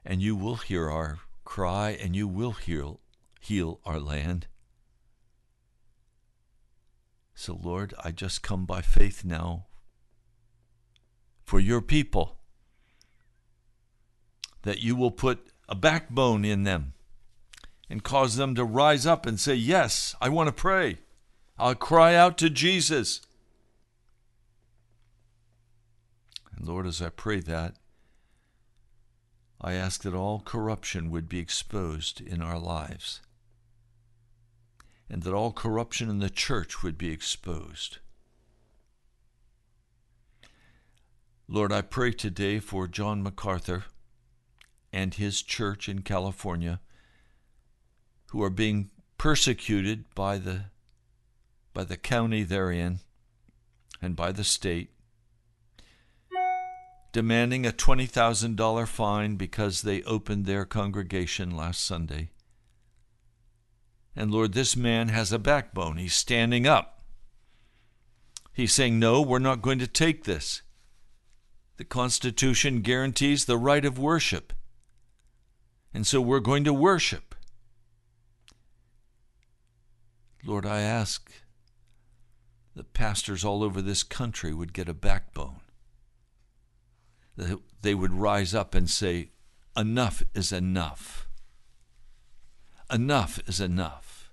and 0.07 0.23
you 0.23 0.37
will 0.37 0.57
hear 0.57 0.89
our 0.89 1.19
cry, 1.45 1.91
and 1.91 2.15
you 2.15 2.29
will 2.29 2.53
heal, 2.53 3.01
heal 3.41 3.81
our 3.85 3.99
land. 3.99 4.47
So, 7.35 7.59
Lord, 7.61 7.93
I 8.03 8.13
just 8.13 8.41
come 8.41 8.65
by 8.65 8.83
faith 8.83 9.25
now 9.25 9.67
for 11.43 11.59
your 11.59 11.81
people, 11.81 12.39
that 14.63 14.81
you 14.81 14.95
will 14.95 15.11
put 15.11 15.49
a 15.69 15.75
backbone 15.75 16.45
in 16.45 16.63
them 16.63 16.95
and 17.91 18.03
cause 18.03 18.37
them 18.37 18.55
to 18.55 18.65
rise 18.65 19.07
up 19.07 19.27
and 19.27 19.39
say, 19.39 19.55
Yes, 19.55 20.15
I 20.21 20.29
want 20.29 20.49
to 20.49 20.53
pray. 20.53 20.99
I'll 21.59 21.75
cry 21.75 22.15
out 22.15 22.39
to 22.39 22.51
Jesus. 22.51 23.21
And 26.57 26.67
Lord, 26.67 26.87
as 26.87 27.03
I 27.03 27.09
pray 27.11 27.41
that, 27.41 27.75
I 29.61 29.73
ask 29.73 30.03
that 30.03 30.15
all 30.15 30.41
corruption 30.41 31.11
would 31.11 31.29
be 31.29 31.39
exposed 31.39 32.21
in 32.21 32.43
our 32.43 32.59
lives, 32.59 33.21
and 35.09 35.23
that 35.23 35.35
all 35.35 35.53
corruption 35.53 36.11
in 36.11 36.19
the 36.19 36.31
church 36.31 36.83
would 36.83 36.99
be 36.99 37.11
exposed. 37.11 37.99
Lord, 41.49 41.73
I 41.73 41.81
pray 41.83 42.11
today 42.13 42.59
for 42.59 42.89
John 42.89 43.23
MacArthur 43.23 43.85
and 44.93 45.15
his 45.15 45.43
church 45.43 45.89
in 45.89 46.03
California 46.03 46.81
who 48.31 48.43
are 48.43 48.51
being 48.51 48.91
persecuted 49.19 50.05
by 50.15 50.39
the 50.39 50.65
by 51.73 51.85
the 51.85 51.97
county 51.97 52.43
they're 52.43 52.71
in 52.71 53.01
and 54.01 54.17
by 54.17 54.33
the 54.33 54.45
state 54.45 54.91
demanding 57.17 57.65
a 57.65 57.73
$20,000 57.73 58.87
fine 58.87 59.37
because 59.37 59.81
they 59.81 60.03
opened 60.03 60.45
their 60.45 60.67
congregation 60.67 61.51
last 61.51 61.83
Sunday. 61.83 62.29
And 64.15 64.31
Lord, 64.31 64.53
this 64.53 64.77
man 64.77 65.09
has 65.09 65.33
a 65.33 65.39
backbone. 65.39 65.97
He's 65.97 66.13
standing 66.13 66.67
up. 66.67 67.01
He's 68.53 68.75
saying, 68.75 68.99
No, 68.99 69.23
we're 69.23 69.39
not 69.39 69.63
going 69.63 69.79
to 69.79 69.87
take 69.87 70.25
this. 70.25 70.61
The 71.79 71.87
Constitution 71.87 72.83
guarantees 72.83 73.47
the 73.47 73.57
right 73.57 73.87
of 73.87 73.99
worship. 73.99 74.53
And 75.95 76.07
so 76.07 76.21
we're 76.21 76.41
going 76.41 76.65
to 76.65 76.75
worship. 76.75 77.35
Lord, 80.45 80.67
I 80.67 80.81
ask 80.81 81.33
that 82.75 82.93
pastors 82.93 83.43
all 83.43 83.65
over 83.65 83.81
this 83.81 84.03
country 84.03 84.53
would 84.53 84.75
get 84.75 84.87
a 84.87 84.93
backbone 84.93 85.61
they 87.37 87.95
would 87.95 88.13
rise 88.13 88.55
up 88.55 88.75
and 88.75 88.89
say, 88.89 89.31
Enough 89.77 90.23
is 90.35 90.53
enough. 90.53 91.29
Enough 92.91 93.41
is 93.47 93.61
enough. 93.61 94.31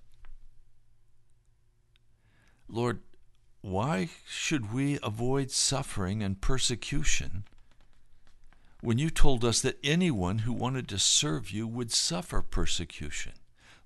Lord, 2.70 3.02
why 3.62 4.10
should 4.28 4.74
we 4.74 5.00
avoid 5.04 5.52
suffering 5.52 6.24
and 6.24 6.42
persecution 6.42 7.44
when 8.82 8.98
you 8.98 9.10
told 9.10 9.46
us 9.46 9.62
that 9.62 9.80
anyone 9.84 10.39
who 10.39 10.52
wanted 10.52 10.88
to 10.89 11.00
serve 11.00 11.52
you 11.52 11.68
would 11.68 11.92
suffer 11.92 12.42
persecution? 12.42 13.34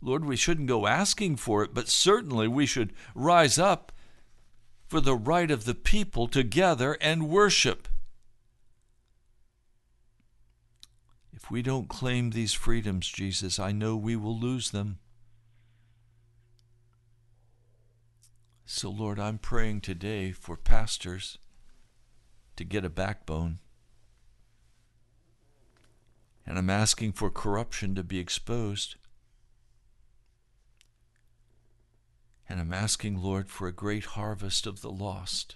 Lord, 0.02 0.26
we 0.26 0.36
shouldn't 0.36 0.68
go 0.68 0.88
asking 0.88 1.38
for 1.38 1.64
it, 1.64 1.74
but 1.74 1.90
certainly 1.90 2.48
we 2.48 2.66
should 2.66 2.94
rise 3.16 3.58
up 3.58 3.92
for 4.88 5.02
the 5.02 5.16
right 5.16 5.52
of 5.52 5.66
the 5.66 5.76
people 5.76 6.28
to 6.30 6.44
gather 6.44 6.94
and 7.02 7.30
worship. 7.30 7.88
We 11.50 11.62
don't 11.62 11.88
claim 11.88 12.32
these 12.32 12.54
freedoms, 12.54 13.08
Jesus, 13.08 13.58
I 13.58 13.72
know 13.72 13.96
we 13.96 14.16
will 14.16 14.38
lose 14.38 14.72
them. 14.72 15.00
So, 18.66 18.90
Lord, 18.90 19.18
I'm 19.18 19.38
praying 19.38 19.82
today 19.82 20.34
for 20.34 20.58
pastors 20.58 21.38
to 22.58 22.66
get 22.66 22.84
a 22.84 22.90
backbone. 22.90 23.60
And 26.46 26.58
I'm 26.58 26.70
asking 26.70 27.14
for 27.14 27.30
corruption 27.30 27.96
to 27.96 28.04
be 28.04 28.20
exposed. 28.20 28.96
And 32.50 32.60
I'm 32.60 32.74
asking, 32.74 33.22
Lord, 33.22 33.50
for 33.50 33.68
a 33.68 33.74
great 33.74 34.06
harvest 34.06 34.68
of 34.68 34.82
the 34.82 34.92
lost 34.92 35.56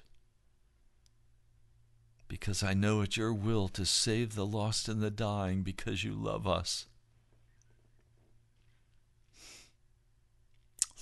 because 2.32 2.64
I 2.64 2.74
know 2.74 3.02
it's 3.02 3.18
your 3.18 3.34
will 3.34 3.68
to 3.68 3.86
save 3.86 4.36
the 4.36 4.46
lost 4.46 4.88
and 4.88 5.02
the 5.02 5.12
dying 5.12 5.64
because 5.64 6.06
you 6.06 6.14
love 6.14 6.48
us. 6.48 6.86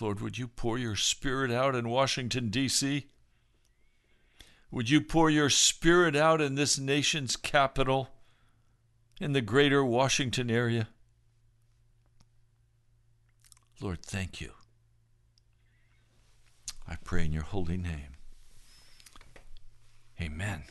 Lord, 0.01 0.21
would 0.21 0.39
you 0.39 0.47
pour 0.47 0.79
your 0.79 0.95
spirit 0.95 1.51
out 1.51 1.75
in 1.75 1.87
Washington, 1.87 2.49
D.C.? 2.49 3.05
Would 4.71 4.89
you 4.89 5.01
pour 5.01 5.29
your 5.29 5.51
spirit 5.51 6.15
out 6.15 6.41
in 6.41 6.55
this 6.55 6.79
nation's 6.79 7.35
capital, 7.35 8.09
in 9.21 9.33
the 9.33 9.41
greater 9.41 9.85
Washington 9.85 10.49
area? 10.49 10.87
Lord, 13.79 14.01
thank 14.01 14.41
you. 14.41 14.53
I 16.87 16.95
pray 17.03 17.25
in 17.25 17.33
your 17.33 17.43
holy 17.43 17.77
name. 17.77 18.15
Amen. 20.19 20.63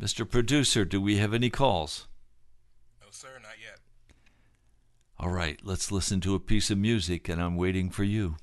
Mr. 0.00 0.28
Producer, 0.28 0.84
do 0.84 1.00
we 1.00 1.18
have 1.18 1.32
any 1.32 1.50
calls? 1.50 2.08
No, 3.00 3.06
sir, 3.10 3.38
not 3.42 3.52
yet. 3.62 3.78
All 5.18 5.30
right, 5.30 5.60
let's 5.62 5.92
listen 5.92 6.20
to 6.22 6.34
a 6.34 6.40
piece 6.40 6.70
of 6.70 6.78
music, 6.78 7.28
and 7.28 7.40
I'm 7.40 7.56
waiting 7.56 7.90
for 7.90 8.02
you. 8.02 8.36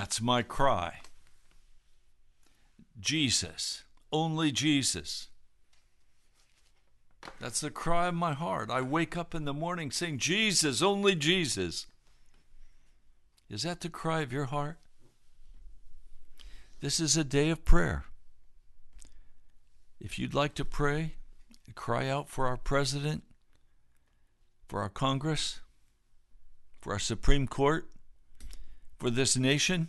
That's 0.00 0.22
my 0.22 0.40
cry. 0.40 1.00
Jesus, 2.98 3.84
only 4.10 4.50
Jesus. 4.50 5.28
That's 7.38 7.60
the 7.60 7.70
cry 7.70 8.06
of 8.06 8.14
my 8.14 8.32
heart. 8.32 8.70
I 8.70 8.80
wake 8.80 9.18
up 9.18 9.34
in 9.34 9.44
the 9.44 9.52
morning 9.52 9.90
saying, 9.90 10.16
Jesus, 10.16 10.80
only 10.80 11.14
Jesus. 11.14 11.86
Is 13.50 13.64
that 13.64 13.82
the 13.82 13.90
cry 13.90 14.22
of 14.22 14.32
your 14.32 14.46
heart? 14.46 14.78
This 16.80 16.98
is 16.98 17.18
a 17.18 17.22
day 17.22 17.50
of 17.50 17.66
prayer. 17.66 18.06
If 20.00 20.18
you'd 20.18 20.32
like 20.32 20.54
to 20.54 20.64
pray, 20.64 21.16
cry 21.74 22.08
out 22.08 22.30
for 22.30 22.46
our 22.46 22.56
president, 22.56 23.22
for 24.66 24.80
our 24.80 24.88
Congress, 24.88 25.60
for 26.80 26.94
our 26.94 26.98
Supreme 26.98 27.46
Court, 27.46 27.86
for 29.00 29.10
this 29.10 29.36
nation, 29.36 29.88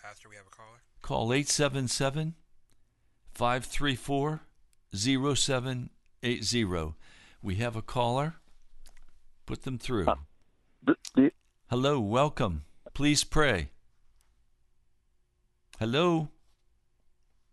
Pastor, 0.00 0.28
we 0.28 0.36
have 0.36 0.44
a 0.46 0.50
caller. 0.54 0.82
call 1.00 1.32
877 1.32 2.34
534 3.32 4.42
0780. 4.94 6.94
We 7.42 7.54
have 7.56 7.74
a 7.74 7.82
caller. 7.82 8.34
Put 9.46 9.62
them 9.62 9.78
through. 9.78 10.06
Do, 10.84 10.94
do, 11.14 11.30
Hello, 11.70 11.98
welcome. 12.00 12.64
Please 12.94 13.24
pray. 13.24 13.70
Hello, 15.78 16.28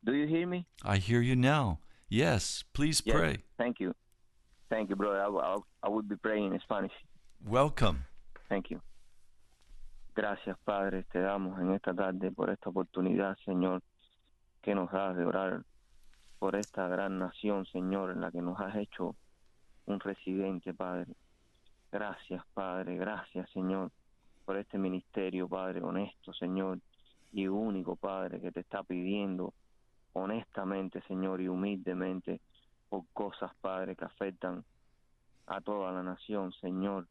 do 0.03 0.13
you 0.13 0.27
hear 0.27 0.45
me? 0.47 0.65
I 0.83 0.97
hear 0.97 1.21
you 1.21 1.35
now. 1.37 1.79
Yes, 2.09 2.63
please 2.73 3.01
Yes. 3.05 3.15
pray. 3.15 3.37
Thank 3.57 3.79
you. 3.79 3.93
Thank 4.69 4.89
you, 4.89 4.95
brother. 4.97 5.21
I, 5.21 5.25
I, 5.25 5.29
will- 5.29 5.65
I 5.83 5.89
will 5.89 6.01
be 6.01 6.15
praying 6.17 6.53
in 6.53 6.59
Spanish. 6.61 6.91
Welcome. 7.45 8.05
Thank 8.49 8.69
you. 8.69 8.81
Gracias, 10.15 10.57
Padre, 10.59 11.03
te 11.11 11.19
damos 11.19 11.59
en 11.59 11.73
esta 11.73 11.91
tarde 11.93 12.31
por 12.31 12.51
esta 12.51 12.69
oportunidad, 12.69 13.35
Señor, 13.45 13.81
que 14.61 14.75
nos 14.75 14.91
das 14.91 15.17
de 15.17 15.25
orar 15.25 15.63
por 16.37 16.55
esta 16.55 16.87
gran 16.87 17.17
nación, 17.17 17.65
Señor, 17.65 18.11
en 18.11 18.21
la 18.21 18.31
que 18.31 18.41
nos 18.41 18.59
has 18.59 18.75
hecho 18.75 19.15
un 19.87 19.99
residente, 19.99 20.71
Padre. 20.73 21.13
Gracias, 21.91 22.43
Padre, 22.53 22.95
gracias, 22.97 23.49
Señor, 23.51 23.91
por 24.45 24.57
este 24.57 24.77
ministerio, 24.77 25.47
Padre, 25.47 25.81
honesto, 25.81 26.31
Señor, 26.33 26.79
y 27.31 27.47
único, 27.47 27.95
Padre, 27.95 28.39
que 28.39 28.51
te 28.51 28.59
está 28.59 28.83
pidiendo 28.83 29.53
honestamente, 30.13 31.01
Señor, 31.07 31.41
y 31.41 31.47
humildemente 31.47 32.39
por 32.87 33.03
cosas, 33.13 33.51
Padre, 33.61 33.95
que 33.95 34.05
afectan 34.05 34.63
a 35.47 35.59
toda 35.61 35.91
la 35.91 36.03
nación, 36.03 36.51
Señor. 36.53 37.07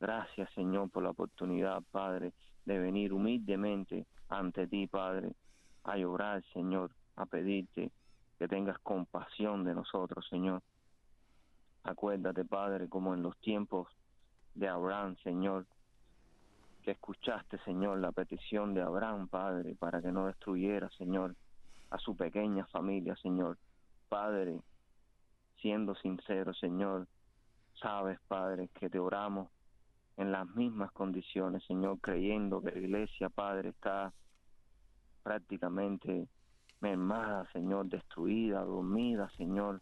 Gracias, 0.00 0.48
Señor, 0.54 0.90
por 0.90 1.02
la 1.02 1.10
oportunidad, 1.10 1.82
Padre, 1.90 2.32
de 2.64 2.78
venir 2.78 3.12
humildemente 3.12 4.06
ante 4.28 4.66
ti, 4.66 4.86
Padre, 4.86 5.32
a 5.84 5.96
llorar, 5.96 6.44
Señor, 6.52 6.92
a 7.16 7.26
pedirte 7.26 7.90
que 8.38 8.46
tengas 8.46 8.78
compasión 8.78 9.64
de 9.64 9.74
nosotros, 9.74 10.26
Señor. 10.28 10.62
Acuérdate, 11.82 12.44
Padre, 12.44 12.88
como 12.88 13.14
en 13.14 13.22
los 13.22 13.36
tiempos 13.38 13.88
de 14.54 14.68
Abraham, 14.68 15.16
Señor, 15.24 15.66
que 16.82 16.92
escuchaste, 16.92 17.58
Señor, 17.64 17.98
la 17.98 18.12
petición 18.12 18.74
de 18.74 18.82
Abraham, 18.82 19.26
Padre, 19.28 19.74
para 19.74 20.00
que 20.00 20.12
no 20.12 20.26
destruyera, 20.26 20.88
Señor, 20.90 21.34
a 21.90 21.98
su 21.98 22.16
pequeña 22.16 22.66
familia, 22.66 23.16
Señor. 23.16 23.58
Padre, 24.08 24.60
siendo 25.60 25.94
sincero, 25.96 26.54
Señor, 26.54 27.08
sabes, 27.80 28.20
Padre, 28.28 28.68
que 28.74 28.88
te 28.88 28.98
oramos 28.98 29.48
en 30.18 30.32
las 30.32 30.48
mismas 30.56 30.90
condiciones, 30.90 31.62
Señor, 31.64 32.00
creyendo 32.00 32.60
que 32.60 32.72
la 32.72 32.78
iglesia, 32.78 33.28
Padre, 33.28 33.68
está 33.68 34.12
prácticamente 35.22 36.28
mermada, 36.80 37.48
Señor, 37.52 37.86
destruida, 37.86 38.64
dormida, 38.64 39.30
Señor, 39.36 39.80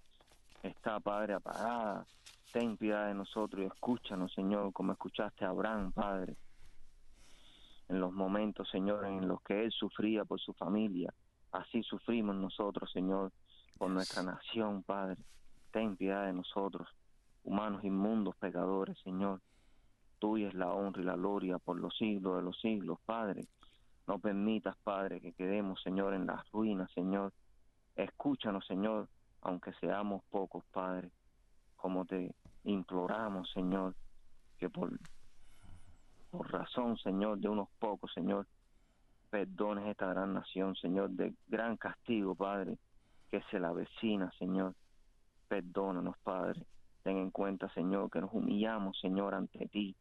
está, 0.63 1.01
Padre, 1.01 1.33
apagada. 1.35 2.07
Ten 2.53 2.77
piedad 2.77 3.09
de 3.09 3.15
nosotros 3.15 3.63
y 3.63 3.65
escúchanos, 3.65 4.31
Señor, 4.35 4.75
como 4.75 4.93
escuchaste 4.93 5.47
a 5.47 5.49
Abraham, 5.49 5.93
Padre, 5.93 6.37
en 7.89 7.99
los 7.99 8.13
momentos, 8.13 8.69
Señor, 8.69 9.07
en 9.07 9.27
los 9.27 9.41
que 9.41 9.65
él 9.65 9.73
sufría 9.73 10.27
por 10.27 10.39
su 10.39 10.53
familia. 10.53 11.15
Así 11.51 11.83
sufrimos 11.83 12.37
nosotros, 12.37 12.91
Señor, 12.93 13.33
por 13.79 13.91
nuestra 13.91 14.23
nación, 14.23 14.83
Padre. 14.83 15.17
Ten 15.71 15.97
piedad 15.97 16.27
de 16.27 16.35
nosotros, 16.35 16.87
humanos 17.43 17.83
inmundos, 17.85 18.37
pecadores, 18.37 18.99
Señor. 19.03 19.41
Tuya 20.19 20.49
es 20.49 20.55
la 20.55 20.73
honra 20.73 21.03
y 21.03 21.05
la 21.05 21.17
gloria 21.17 21.59
por 21.59 21.79
los 21.79 21.97
siglos 21.97 22.37
de 22.37 22.43
los 22.43 22.59
siglos, 22.61 22.99
Padre. 23.05 23.47
No 24.07 24.19
permitas, 24.19 24.77
Padre, 24.85 25.21
que 25.21 25.33
quedemos, 25.33 25.83
Señor, 25.83 26.15
en 26.15 26.27
las 26.27 26.49
ruinas, 26.53 26.91
Señor. 26.93 27.33
Escúchanos, 27.97 28.65
Señor, 28.67 29.09
aunque 29.43 29.73
seamos 29.75 30.23
pocos, 30.31 30.65
Padre. 30.73 31.11
Como 31.77 32.05
te 32.05 32.35
imploramos, 32.65 33.51
Señor, 33.53 33.95
que 34.59 34.69
por, 34.71 34.91
por 36.31 36.51
razón, 36.53 36.97
Señor, 36.99 37.39
de 37.39 37.49
unos 37.49 37.69
pocos, 37.79 38.13
Señor, 38.13 38.47
perdones 39.31 39.87
esta 39.89 40.07
gran 40.07 40.35
nación, 40.35 40.77
Señor, 40.77 41.11
de 41.11 41.35
gran 41.49 41.77
castigo, 41.77 42.35
Padre, 42.35 42.79
que 43.29 43.43
se 43.51 43.59
la 43.59 43.69
avecina, 43.69 44.31
Señor. 44.39 44.75
Perdónanos, 45.49 46.17
Padre. 46.23 46.65
Ten 47.03 47.19
en 47.19 47.31
cuenta, 47.31 47.69
Señor, 47.75 48.11
que 48.11 48.21
nos 48.21 48.33
humillamos, 48.33 48.99
Señor, 49.01 49.35
ante 49.35 49.67
ti, 49.69 49.95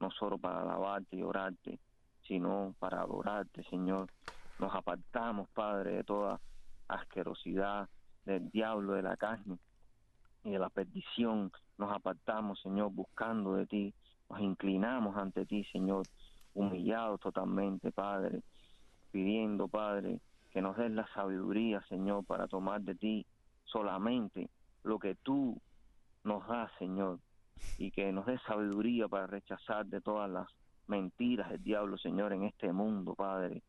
no 0.00 0.10
solo 0.10 0.38
para 0.38 0.62
alabarte 0.62 1.16
y 1.16 1.22
orarte, 1.22 1.78
sino 2.26 2.74
para 2.78 3.00
adorarte, 3.00 3.64
Señor. 3.64 4.10
Nos 4.58 4.74
apartamos, 4.74 5.48
Padre, 5.50 5.96
de 5.96 6.04
toda 6.04 6.40
asquerosidad 6.88 7.88
del 8.24 8.50
diablo, 8.50 8.94
de 8.94 9.02
la 9.02 9.16
carne 9.16 9.58
y 10.44 10.50
de 10.50 10.58
la 10.58 10.68
perdición. 10.68 11.52
Nos 11.76 11.92
apartamos, 11.92 12.60
Señor, 12.60 12.90
buscando 12.92 13.54
de 13.54 13.66
ti. 13.66 13.94
Nos 14.28 14.40
inclinamos 14.40 15.16
ante 15.16 15.46
ti, 15.46 15.64
Señor, 15.72 16.06
humillados 16.54 17.20
totalmente, 17.20 17.92
Padre, 17.92 18.42
pidiendo, 19.10 19.68
Padre, 19.68 20.20
que 20.50 20.60
nos 20.60 20.76
des 20.76 20.90
la 20.90 21.06
sabiduría, 21.14 21.82
Señor, 21.88 22.24
para 22.24 22.46
tomar 22.46 22.80
de 22.82 22.94
ti 22.94 23.26
solamente 23.64 24.50
lo 24.82 24.98
que 24.98 25.14
tú 25.14 25.60
nos 26.24 26.46
das, 26.46 26.70
Señor, 26.78 27.20
y 27.78 27.90
que 27.90 28.12
nos 28.12 28.26
des 28.26 28.40
sabiduría 28.42 29.08
para 29.08 29.26
rechazar 29.26 29.86
de 29.86 30.00
todas 30.00 30.30
las 30.30 30.48
mentiras 30.86 31.50
del 31.50 31.62
diablo, 31.62 31.98
Señor, 31.98 32.32
en 32.32 32.44
este 32.44 32.72
mundo, 32.72 33.14
Padre. 33.14 33.62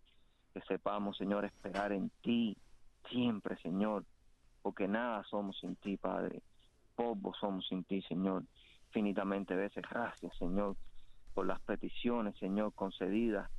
Que 0.53 0.61
sepamos, 0.61 1.17
Señor, 1.17 1.45
esperar 1.45 1.91
en 1.91 2.09
ti 2.21 2.57
siempre, 3.09 3.57
Señor, 3.57 4.05
porque 4.61 4.87
nada 4.87 5.23
somos 5.23 5.59
sin 5.59 5.75
ti, 5.75 5.97
Padre. 5.97 6.41
Polvo 6.95 7.33
somos 7.33 7.67
sin 7.67 7.83
ti, 7.83 8.01
Señor. 8.03 8.43
Infinitamente 8.87 9.55
veces 9.55 9.83
gracias, 9.89 10.35
Señor, 10.37 10.75
por 11.33 11.45
las 11.45 11.59
peticiones, 11.61 12.35
Señor, 12.37 12.73
concedidas 12.73 13.49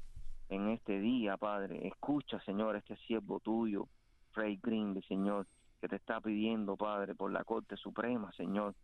en 0.49 0.69
este 0.69 0.99
día, 0.99 1.37
Padre. 1.37 1.87
Escucha, 1.87 2.41
Señor, 2.41 2.77
este 2.77 2.97
siervo 2.97 3.39
tuyo, 3.41 3.87
Frey 4.33 4.59
Green, 4.63 5.01
Señor, 5.03 5.47
que 5.81 5.89
te 5.89 5.97
está 5.97 6.21
pidiendo, 6.21 6.77
Padre, 6.77 7.15
por 7.15 7.33
la 7.33 7.45
Corte 7.45 7.77
Suprema, 7.77 8.33
Señor. 8.33 8.75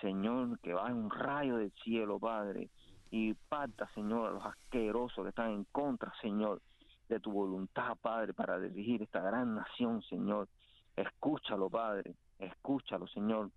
Señor, 0.00 0.58
que 0.60 0.74
baje 0.74 0.92
un 0.92 1.10
rayo 1.10 1.56
del 1.56 1.72
cielo, 1.82 2.18
Padre, 2.18 2.70
y 3.10 3.34
parta, 3.34 3.88
Señor, 3.94 4.28
a 4.28 4.30
los 4.32 4.44
asquerosos 4.44 5.24
que 5.24 5.30
están 5.30 5.50
en 5.50 5.64
contra, 5.64 6.12
Señor, 6.20 6.60
de 7.08 7.20
tu 7.20 7.32
voluntad, 7.32 7.96
Padre, 8.00 8.34
para 8.34 8.58
dirigir 8.58 9.02
esta 9.02 9.20
gran 9.20 9.54
nación, 9.54 10.02
Señor. 10.02 10.48
Escúchalo, 10.96 11.70
Padre, 11.70 12.14
escúchalo, 12.38 13.06
Señor. 13.06 13.50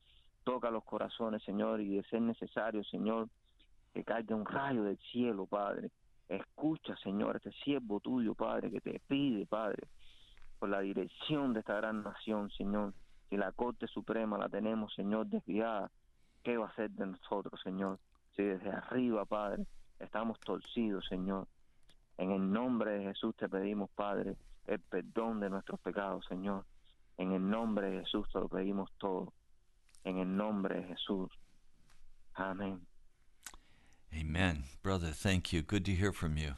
Toca 0.43 0.71
los 0.71 0.83
corazones, 0.83 1.43
Señor, 1.43 1.81
y 1.81 1.95
de 1.95 2.03
ser 2.03 2.21
necesario, 2.21 2.83
Señor, 2.83 3.27
que 3.93 4.03
caiga 4.03 4.35
un 4.35 4.45
rayo 4.45 4.83
del 4.83 4.97
cielo, 5.11 5.45
Padre. 5.45 5.91
Escucha, 6.27 6.95
Señor, 6.97 7.37
este 7.37 7.51
siervo 7.63 7.99
tuyo, 7.99 8.35
Padre, 8.35 8.69
que 8.69 8.81
te 8.81 9.01
pide, 9.07 9.45
Padre, 9.45 9.87
por 10.59 10.69
la 10.69 10.79
dirección 10.79 11.53
de 11.53 11.61
esta 11.61 11.75
gran 11.75 12.03
nación, 12.03 12.51
Señor. 12.51 12.93
Si 13.29 13.37
la 13.37 13.51
Corte 13.51 13.87
Suprema 13.87 14.37
la 14.37 14.49
tenemos, 14.49 14.93
Señor, 14.93 15.27
desviada, 15.27 15.91
¿qué 16.43 16.57
va 16.57 16.67
a 16.67 16.69
hacer 16.69 16.91
de 16.91 17.07
nosotros, 17.07 17.59
Señor? 17.63 17.99
Si 18.35 18.43
desde 18.43 18.69
arriba, 18.69 19.25
Padre, 19.25 19.65
estamos 19.99 20.39
torcidos, 20.39 21.05
Señor. 21.07 21.47
En 22.17 22.31
el 22.31 22.51
nombre 22.51 22.91
de 22.91 23.03
Jesús 23.05 23.35
te 23.37 23.47
pedimos, 23.47 23.89
Padre, 23.91 24.35
el 24.67 24.79
perdón 24.79 25.39
de 25.39 25.49
nuestros 25.49 25.79
pecados, 25.79 26.25
Señor. 26.27 26.65
En 27.17 27.31
el 27.33 27.49
nombre 27.49 27.89
de 27.91 27.99
Jesús 27.99 28.27
te 28.31 28.39
lo 28.39 28.47
pedimos 28.47 28.89
todo. 28.97 29.33
En 30.03 30.17
el 30.17 30.35
nombre 30.35 30.81
de 30.81 30.87
Jesús. 30.87 31.29
Amén. 32.33 32.85
Amen. 34.13 34.63
Brother, 34.81 35.11
thank 35.11 35.51
you. 35.53 35.61
Good 35.61 35.85
to 35.85 35.91
hear 35.91 36.11
from 36.11 36.37
you. 36.37 36.55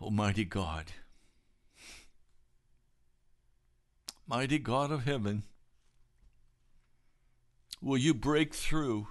Almighty 0.00 0.44
God, 0.44 0.92
mighty 4.26 4.58
God 4.58 4.90
of 4.90 5.04
heaven, 5.04 5.44
will 7.86 7.96
you 7.96 8.12
break 8.12 8.52
through 8.52 9.06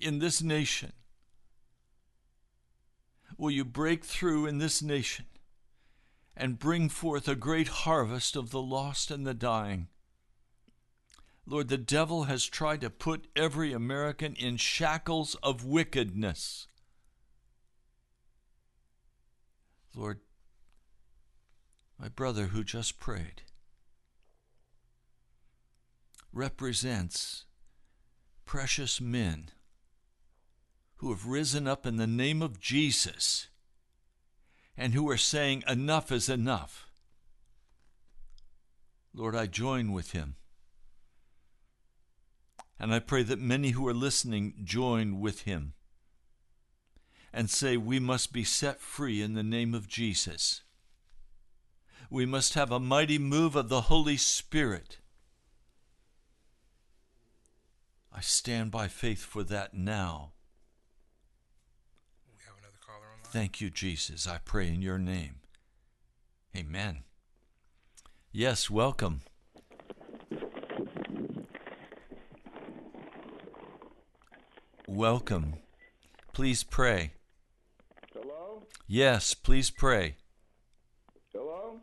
in 0.00 0.20
this 0.20 0.40
nation? 0.40 0.92
Will 3.36 3.50
you 3.50 3.64
break 3.64 4.04
through 4.04 4.46
in 4.46 4.58
this 4.58 4.80
nation 4.80 5.26
and 6.36 6.60
bring 6.60 6.88
forth 6.88 7.26
a 7.26 7.34
great 7.34 7.66
harvest 7.68 8.36
of 8.36 8.50
the 8.50 8.62
lost 8.62 9.10
and 9.10 9.26
the 9.26 9.34
dying? 9.34 9.88
Lord, 11.44 11.68
the 11.68 11.76
devil 11.76 12.24
has 12.24 12.46
tried 12.46 12.82
to 12.82 12.90
put 12.90 13.26
every 13.34 13.72
American 13.72 14.34
in 14.34 14.56
shackles 14.56 15.34
of 15.42 15.64
wickedness. 15.64 16.68
Lord, 19.92 20.20
my 21.98 22.08
brother 22.08 22.46
who 22.46 22.62
just 22.62 23.00
prayed 23.00 23.42
represents 26.32 27.44
precious 28.44 29.00
men 29.00 29.50
who 30.96 31.10
have 31.10 31.26
risen 31.26 31.66
up 31.66 31.86
in 31.86 31.96
the 31.96 32.06
name 32.06 32.42
of 32.42 32.60
Jesus 32.60 33.48
and 34.76 34.94
who 34.94 35.08
are 35.10 35.16
saying, 35.16 35.62
Enough 35.68 36.10
is 36.12 36.28
enough. 36.28 36.88
Lord, 39.14 39.34
I 39.34 39.46
join 39.46 39.92
with 39.92 40.12
him. 40.12 40.36
And 42.80 42.94
I 42.94 43.00
pray 43.00 43.24
that 43.24 43.40
many 43.40 43.70
who 43.70 43.86
are 43.88 43.94
listening 43.94 44.54
join 44.62 45.20
with 45.20 45.42
him 45.42 45.72
and 47.32 47.50
say, 47.50 47.76
We 47.76 47.98
must 47.98 48.32
be 48.32 48.44
set 48.44 48.80
free 48.80 49.20
in 49.20 49.34
the 49.34 49.42
name 49.42 49.74
of 49.74 49.88
Jesus. 49.88 50.62
We 52.10 52.24
must 52.24 52.54
have 52.54 52.70
a 52.70 52.80
mighty 52.80 53.18
move 53.18 53.56
of 53.56 53.68
the 53.68 53.82
Holy 53.82 54.16
Spirit. 54.16 54.98
I 58.12 58.20
stand 58.20 58.70
by 58.70 58.88
faith 58.88 59.24
for 59.24 59.42
that 59.44 59.74
now. 59.74 60.32
We 62.26 62.38
have 62.46 62.56
another 62.58 62.78
caller 62.84 63.06
online. 63.06 63.30
Thank 63.30 63.60
you, 63.60 63.70
Jesus. 63.70 64.26
I 64.26 64.38
pray 64.44 64.68
in 64.68 64.82
your 64.82 64.98
name. 64.98 65.36
Amen. 66.56 67.04
Yes, 68.32 68.70
welcome. 68.70 69.20
Welcome. 74.86 75.56
Please 76.32 76.64
pray. 76.64 77.12
Hello? 78.14 78.62
Yes, 78.86 79.34
please 79.34 79.70
pray. 79.70 80.16
Hello? 81.32 81.80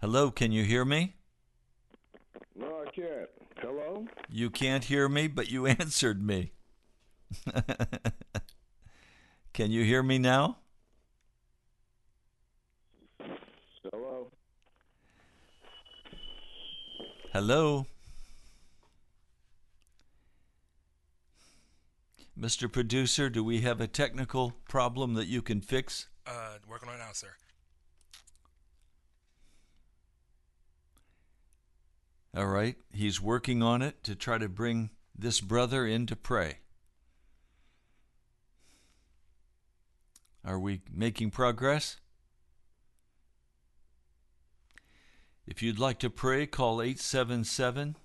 Hello, 0.00 0.30
can 0.30 0.52
you 0.52 0.62
hear 0.62 0.84
me? 0.84 1.15
No, 3.96 4.02
I 4.02 4.04
can't. 4.04 4.06
Hello? 4.08 4.08
You 4.30 4.50
can't 4.50 4.84
hear 4.84 5.08
me, 5.08 5.28
but 5.28 5.50
you 5.50 5.66
answered 5.66 6.22
me. 6.22 6.52
can 9.52 9.70
you 9.70 9.84
hear 9.84 10.02
me 10.02 10.18
now? 10.18 10.58
Hello? 13.92 14.30
Hello? 17.32 17.86
Mr. 22.38 22.70
Producer, 22.70 23.30
do 23.30 23.42
we 23.42 23.62
have 23.62 23.80
a 23.80 23.86
technical 23.86 24.52
problem 24.68 25.14
that 25.14 25.26
you 25.26 25.40
can 25.40 25.62
fix? 25.62 26.08
Uh, 26.26 26.58
working 26.68 26.88
on 26.88 26.96
it 26.96 26.98
now, 26.98 27.12
sir. 27.12 27.28
All 32.36 32.46
right. 32.46 32.76
He's 32.92 33.18
working 33.18 33.62
on 33.62 33.80
it 33.80 34.02
to 34.04 34.14
try 34.14 34.36
to 34.36 34.48
bring 34.48 34.90
this 35.18 35.40
brother 35.40 35.86
in 35.86 36.04
to 36.06 36.16
pray. 36.16 36.58
Are 40.44 40.58
we 40.58 40.82
making 40.92 41.30
progress? 41.30 41.96
If 45.46 45.62
you'd 45.62 45.78
like 45.78 45.98
to 46.00 46.10
pray, 46.10 46.46
call 46.46 46.82
877 46.82 47.96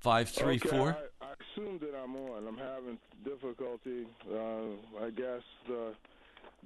534. 0.00 0.90
Okay, 0.90 0.98
I, 1.20 1.24
I 1.24 1.34
assume 1.52 1.78
that 1.78 1.94
I'm 2.02 2.16
on. 2.16 2.48
I'm 2.48 2.58
having 2.58 2.98
difficulty. 3.24 4.06
Uh, 4.28 5.04
I 5.04 5.10
guess 5.10 5.42
the 5.68 5.94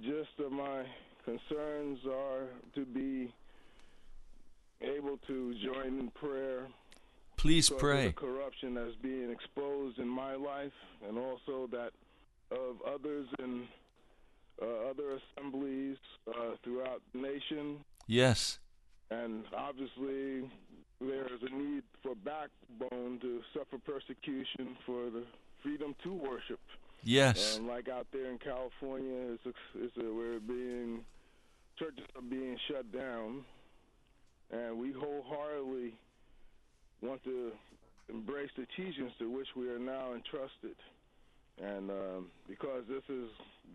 gist 0.02 0.38
of 0.44 0.52
my 0.52 0.84
concerns 1.24 1.98
are 2.06 2.46
to 2.74 2.86
be 2.86 3.32
able 4.82 5.18
to 5.26 5.54
join 5.62 5.98
in 5.98 6.10
prayer 6.10 6.66
Please 7.36 7.70
pray. 7.70 8.08
the 8.08 8.12
corruption 8.12 8.74
that's 8.74 8.96
being 9.02 9.30
exposed 9.30 9.98
in 9.98 10.08
my 10.08 10.34
life, 10.34 10.72
and 11.06 11.16
also 11.16 11.66
that 11.72 11.92
of 12.50 12.76
others 12.86 13.26
in 13.38 13.64
uh, 14.60 14.90
other 14.90 15.18
assemblies 15.18 15.96
uh, 16.28 16.56
throughout 16.62 17.00
the 17.12 17.20
nation. 17.20 17.78
Yes. 18.06 18.58
And 19.10 19.44
obviously, 19.56 20.50
there 21.00 21.26
is 21.26 21.40
a 21.50 21.54
need 21.56 21.82
for 22.02 22.14
backbone 22.14 23.18
to 23.20 23.40
suffer 23.54 23.78
persecution 23.78 24.76
for 24.84 25.10
the 25.10 25.24
freedom 25.62 25.94
to 26.02 26.12
worship. 26.12 26.60
Yes. 27.02 27.56
And 27.56 27.66
like 27.66 27.88
out 27.88 28.06
there 28.12 28.30
in 28.30 28.38
California, 28.38 29.32
it's, 29.32 29.56
it's 29.74 29.96
a, 29.96 30.12
we're 30.12 30.40
being 30.40 31.04
churches 31.78 32.04
are 32.14 32.22
being 32.22 32.58
shut 32.68 32.92
down, 32.92 33.44
and 34.52 34.78
we 34.78 34.92
wholeheartedly 34.92 35.94
want 37.02 37.22
to 37.24 37.52
embrace 38.08 38.50
the 38.56 38.66
teachings 38.76 39.12
to 39.18 39.30
which 39.30 39.48
we 39.56 39.68
are 39.68 39.78
now 39.78 40.14
entrusted. 40.14 40.76
And 41.62 41.90
um, 41.90 42.26
because 42.48 42.84
this 42.88 43.02
is 43.08 43.28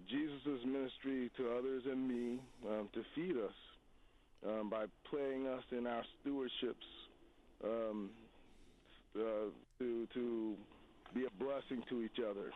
Jesus' 0.10 0.66
ministry 0.66 1.30
to 1.38 1.56
others 1.58 1.84
and 1.90 2.08
me 2.08 2.40
um, 2.68 2.90
to 2.94 3.04
feed 3.14 3.36
us 3.38 3.54
um, 4.48 4.70
by 4.70 4.86
playing 5.10 5.48
us 5.48 5.64
in 5.72 5.88
our 5.88 6.04
stewardships 6.26 6.76
um, 7.64 8.10
uh, 9.16 9.50
to 9.80 10.08
to 10.14 10.56
be 11.14 11.26
a 11.26 11.44
blessing 11.44 11.84
to 11.90 12.02
each 12.02 12.20
other. 12.20 12.52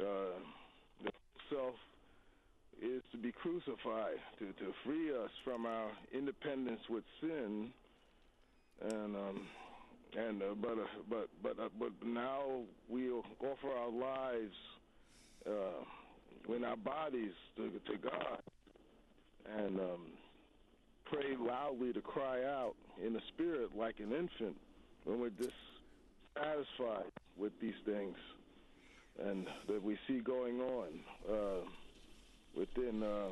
Uh, 0.00 0.38
self 1.50 1.74
is 2.82 3.02
to 3.12 3.18
be 3.18 3.32
crucified 3.32 4.16
to 4.38 4.46
to 4.46 4.72
free 4.84 5.10
us 5.10 5.30
from 5.44 5.66
our 5.66 5.90
independence 6.12 6.80
with 6.88 7.04
sin, 7.20 7.70
and 8.82 9.16
um, 9.16 9.46
and 10.16 10.42
uh, 10.42 10.54
but 10.60 10.72
uh, 10.72 10.86
but 11.08 11.28
but 11.42 11.58
uh, 11.58 11.68
but 11.78 11.90
now 12.04 12.62
we'll 12.88 13.24
offer 13.40 13.68
our 13.68 13.90
lives 13.90 14.54
uh, 15.46 16.54
in 16.54 16.64
our 16.64 16.76
bodies 16.76 17.32
to 17.56 17.70
to 17.70 17.98
God, 17.98 18.42
and 19.58 19.80
um, 19.80 20.06
pray 21.04 21.36
loudly 21.38 21.92
to 21.92 22.00
cry 22.00 22.44
out 22.44 22.74
in 23.04 23.12
the 23.12 23.22
spirit 23.34 23.76
like 23.76 23.98
an 23.98 24.12
infant 24.12 24.56
when 25.04 25.20
we're 25.20 25.30
dissatisfied 25.30 27.10
with 27.36 27.52
these 27.60 27.74
things 27.84 28.16
and 29.24 29.46
that 29.66 29.82
we 29.82 29.98
see 30.06 30.20
going 30.20 30.60
on. 30.60 30.88
Uh, 31.28 31.68
within, 32.58 33.02
uh, 33.02 33.28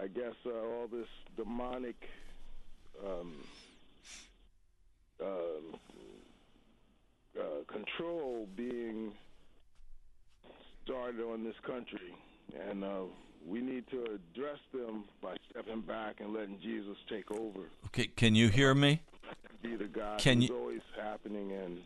I 0.00 0.06
guess, 0.08 0.34
uh, 0.46 0.50
all 0.50 0.88
this 0.90 1.08
demonic 1.36 1.96
um, 3.04 3.34
um, 5.22 5.76
uh, 7.38 7.42
control 7.72 8.48
being 8.56 9.12
started 10.84 11.22
on 11.22 11.44
this 11.44 11.54
country, 11.66 12.14
and 12.68 12.82
uh, 12.82 13.02
we 13.46 13.60
need 13.60 13.84
to 13.90 14.02
address 14.02 14.58
them 14.72 15.04
by 15.22 15.36
stepping 15.50 15.82
back 15.82 16.20
and 16.20 16.32
letting 16.32 16.58
Jesus 16.60 16.96
take 17.08 17.30
over. 17.30 17.60
Okay, 17.86 18.06
can 18.06 18.34
you 18.34 18.48
hear 18.48 18.74
me? 18.74 19.02
Be 19.62 19.76
the 19.76 19.84
God 19.84 20.18
Can 20.20 20.40
you- 20.40 20.56
always 20.56 20.80
happening. 20.96 21.52
And 21.52 21.82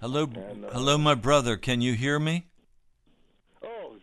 Hello, 0.00 0.24
And, 0.24 0.64
uh, 0.64 0.70
hello, 0.70 0.98
my 0.98 1.14
brother. 1.14 1.56
Can 1.56 1.80
you 1.80 1.94
hear 1.94 2.18
me? 2.18 2.46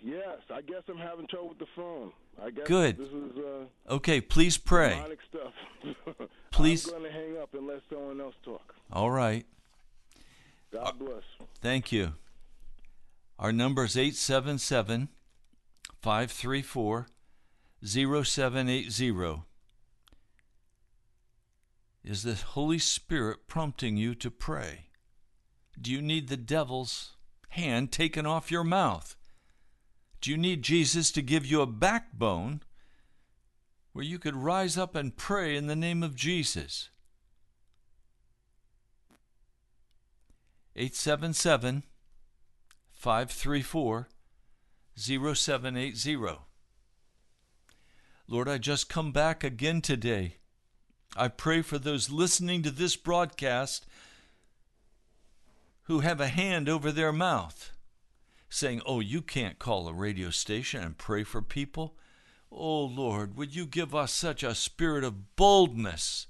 Yes, 0.03 0.39
I 0.53 0.61
guess 0.61 0.83
I'm 0.87 0.97
having 0.97 1.27
trouble 1.27 1.49
with 1.49 1.59
the 1.59 1.67
phone. 1.75 2.11
I 2.43 2.49
guess 2.51 2.67
Good. 2.67 2.97
This 2.97 3.07
is 3.07 3.37
uh, 3.37 3.93
Okay, 3.93 4.21
please 4.21 4.57
pray. 4.57 5.01
Please- 6.51 6.85
I'm 6.85 6.99
going 6.99 7.03
to 7.03 7.11
hang 7.11 7.37
up 7.41 7.53
and 7.53 7.65
let 7.67 7.81
someone 7.89 8.19
else 8.19 8.35
talk. 8.43 8.75
All 8.91 9.09
right. 9.09 9.45
God 10.71 10.99
bless. 10.99 11.23
Thank 11.61 11.91
you. 11.91 12.13
Our 13.39 13.51
number 13.51 13.85
is 13.85 13.97
877 13.97 15.09
534 16.01 17.07
0780. 17.83 19.41
Is 22.03 22.23
the 22.23 22.35
Holy 22.35 22.79
Spirit 22.79 23.47
prompting 23.47 23.97
you 23.97 24.15
to 24.15 24.31
pray? 24.31 24.87
Do 25.79 25.91
you 25.91 26.01
need 26.01 26.27
the 26.27 26.37
devil's 26.37 27.15
hand 27.49 27.91
taken 27.91 28.25
off 28.25 28.51
your 28.51 28.63
mouth? 28.63 29.15
Do 30.21 30.31
you 30.31 30.37
need 30.37 30.61
Jesus 30.61 31.11
to 31.11 31.21
give 31.21 31.45
you 31.45 31.61
a 31.61 31.67
backbone 31.67 32.61
where 33.91 34.05
you 34.05 34.19
could 34.19 34.35
rise 34.35 34.77
up 34.77 34.95
and 34.95 35.17
pray 35.17 35.55
in 35.55 35.67
the 35.67 35.75
name 35.75 36.03
of 36.03 36.15
Jesus? 36.15 36.89
877 40.75 41.83
534 42.93 44.07
0780. 44.95 46.17
Lord, 48.27 48.47
I 48.47 48.57
just 48.57 48.87
come 48.87 49.11
back 49.11 49.43
again 49.43 49.81
today 49.81 50.37
I 51.15 51.27
pray 51.27 51.61
for 51.61 51.77
those 51.77 52.09
listening 52.09 52.63
to 52.63 52.71
this 52.71 52.95
broadcast 52.95 53.85
who 55.83 55.99
have 55.99 56.21
a 56.21 56.27
hand 56.27 56.69
over 56.69 56.91
their 56.91 57.11
mouth 57.11 57.71
saying, 58.51 58.81
Oh, 58.85 58.99
you 58.99 59.21
can't 59.21 59.57
call 59.57 59.87
a 59.87 59.93
radio 59.93 60.29
station 60.29 60.83
and 60.83 60.97
pray 60.97 61.23
for 61.23 61.41
people. 61.41 61.95
Oh, 62.51 62.83
Lord, 62.83 63.37
would 63.37 63.55
you 63.55 63.65
give 63.65 63.95
us 63.95 64.11
such 64.11 64.43
a 64.43 64.53
spirit 64.53 65.05
of 65.05 65.37
boldness 65.37 66.27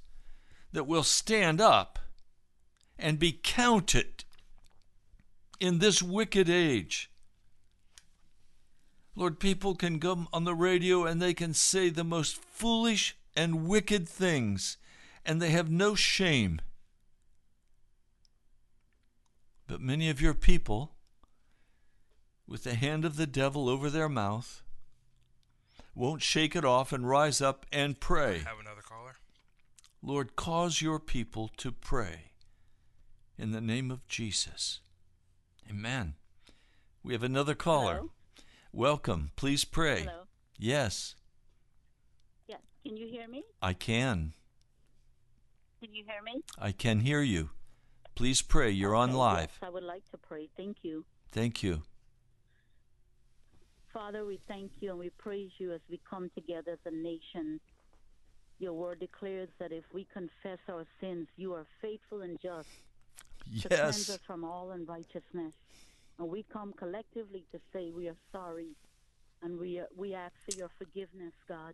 that 0.71 0.85
we'll 0.85 1.03
stand 1.03 1.59
up 1.59 1.97
and 2.97 3.17
be 3.17 3.31
counted 3.31 4.23
in 5.59 5.79
this 5.79 6.03
wicked 6.03 6.47
age? 6.47 7.09
Lord, 9.15 9.39
people 9.39 9.73
can 9.73 9.99
come 9.99 10.27
on 10.31 10.43
the 10.43 10.55
radio 10.55 11.05
and 11.05 11.19
they 11.19 11.33
can 11.33 11.55
say 11.55 11.89
the 11.89 12.03
most 12.03 12.37
foolish 12.37 13.17
and 13.35 13.67
wicked 13.67 14.07
things, 14.07 14.77
and 15.25 15.41
they 15.41 15.49
have 15.49 15.71
no 15.71 15.95
shame. 15.95 16.61
But 19.65 19.81
many 19.81 20.09
of 20.09 20.21
your 20.21 20.33
people, 20.35 20.93
with 22.51 22.65
the 22.65 22.75
hand 22.75 23.05
of 23.05 23.15
the 23.15 23.25
devil 23.25 23.69
over 23.69 23.89
their 23.89 24.09
mouth, 24.09 24.61
won't 25.95 26.21
shake 26.21 26.53
it 26.53 26.65
off 26.65 26.91
and 26.91 27.07
rise 27.07 27.41
up 27.41 27.65
and 27.71 27.97
pray. 28.01 28.39
Have 28.39 28.59
another 28.59 28.81
caller. 28.81 29.15
Lord, 30.03 30.35
cause 30.35 30.81
your 30.81 30.99
people 30.99 31.49
to 31.55 31.71
pray 31.71 32.33
in 33.37 33.51
the 33.51 33.61
name 33.61 33.89
of 33.89 34.05
Jesus. 34.05 34.81
Amen. 35.69 36.15
We 37.01 37.13
have 37.13 37.23
another 37.23 37.55
caller. 37.55 37.95
Hello? 37.95 38.11
Welcome. 38.73 39.31
Please 39.37 39.63
pray. 39.63 40.01
Hello. 40.01 40.23
Yes, 40.59 41.15
Yes. 42.47 42.59
Can 42.83 42.97
you 42.97 43.07
hear 43.07 43.29
me? 43.29 43.43
I 43.61 43.73
can. 43.73 44.33
Can 45.81 45.93
you 45.93 46.03
hear 46.03 46.21
me? 46.21 46.41
I 46.59 46.73
can 46.73 46.99
hear 46.99 47.21
you. 47.21 47.51
Please 48.13 48.41
pray. 48.41 48.71
You're 48.71 48.93
on 48.93 49.13
live. 49.13 49.51
Yes, 49.61 49.67
I 49.67 49.69
would 49.69 49.83
like 49.83 50.03
to 50.11 50.17
pray. 50.17 50.49
Thank 50.57 50.83
you. 50.83 51.05
Thank 51.31 51.63
you. 51.63 51.83
Father, 53.93 54.25
we 54.25 54.39
thank 54.47 54.71
you 54.79 54.91
and 54.91 54.99
we 54.99 55.09
praise 55.17 55.51
you 55.57 55.73
as 55.73 55.81
we 55.89 55.99
come 56.09 56.29
together 56.33 56.71
as 56.73 56.79
a 56.85 56.91
nation. 56.95 57.59
Your 58.59 58.73
word 58.73 58.99
declares 58.99 59.49
that 59.59 59.71
if 59.71 59.83
we 59.93 60.07
confess 60.13 60.59
our 60.69 60.85
sins, 61.01 61.27
you 61.35 61.53
are 61.53 61.65
faithful 61.81 62.21
and 62.21 62.39
just 62.41 62.69
to 63.61 63.69
cleanse 63.69 64.09
us 64.09 64.19
from 64.25 64.43
all 64.45 64.71
unrighteousness. 64.71 65.53
And 66.19 66.29
we 66.29 66.45
come 66.53 66.73
collectively 66.77 67.45
to 67.51 67.59
say 67.73 67.91
we 67.91 68.07
are 68.07 68.15
sorry 68.31 68.75
and 69.41 69.59
we, 69.59 69.79
uh, 69.79 69.85
we 69.97 70.13
ask 70.13 70.33
for 70.49 70.57
your 70.57 70.69
forgiveness, 70.77 71.33
God. 71.49 71.73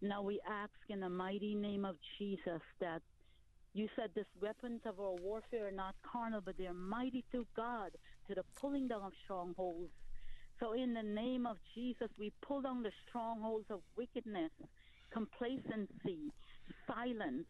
Now 0.00 0.22
we 0.22 0.40
ask 0.48 0.72
in 0.90 1.00
the 1.00 1.08
mighty 1.08 1.54
name 1.54 1.84
of 1.84 1.96
Jesus 2.18 2.60
that 2.80 3.02
you 3.72 3.88
said 3.96 4.10
this 4.14 4.26
weapons 4.40 4.82
of 4.84 5.00
our 5.00 5.14
warfare 5.14 5.68
are 5.68 5.72
not 5.72 5.94
carnal, 6.02 6.42
but 6.44 6.58
they 6.58 6.66
are 6.66 6.74
mighty 6.74 7.24
through 7.30 7.46
God 7.56 7.92
to 8.28 8.34
the 8.34 8.44
pulling 8.60 8.88
down 8.88 9.02
of 9.02 9.12
strongholds. 9.24 9.90
So 10.60 10.72
in 10.72 10.94
the 10.94 11.02
name 11.02 11.46
of 11.46 11.56
Jesus, 11.74 12.08
we 12.18 12.32
pull 12.40 12.62
down 12.62 12.82
the 12.82 12.92
strongholds 13.08 13.70
of 13.70 13.80
wickedness, 13.96 14.50
complacency, 15.10 16.32
silence. 16.86 17.46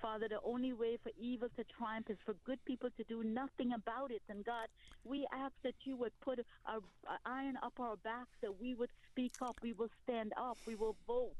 Father, 0.00 0.28
the 0.28 0.40
only 0.44 0.72
way 0.72 0.98
for 1.02 1.10
evil 1.18 1.48
to 1.56 1.64
triumph 1.78 2.10
is 2.10 2.18
for 2.26 2.34
good 2.44 2.62
people 2.66 2.90
to 2.96 3.04
do 3.04 3.24
nothing 3.24 3.72
about 3.72 4.10
it. 4.10 4.22
And 4.28 4.44
God, 4.44 4.68
we 5.04 5.26
ask 5.32 5.54
that 5.62 5.74
you 5.84 5.96
would 5.96 6.12
put 6.20 6.38
a 6.40 6.44
iron 7.24 7.56
up 7.62 7.72
our 7.78 7.96
backs, 7.96 8.36
that 8.42 8.60
we 8.60 8.74
would 8.74 8.90
speak 9.10 9.32
up, 9.40 9.56
we 9.62 9.72
will 9.72 9.88
stand 10.02 10.32
up, 10.36 10.58
we 10.66 10.74
will 10.74 10.96
vote, 11.06 11.32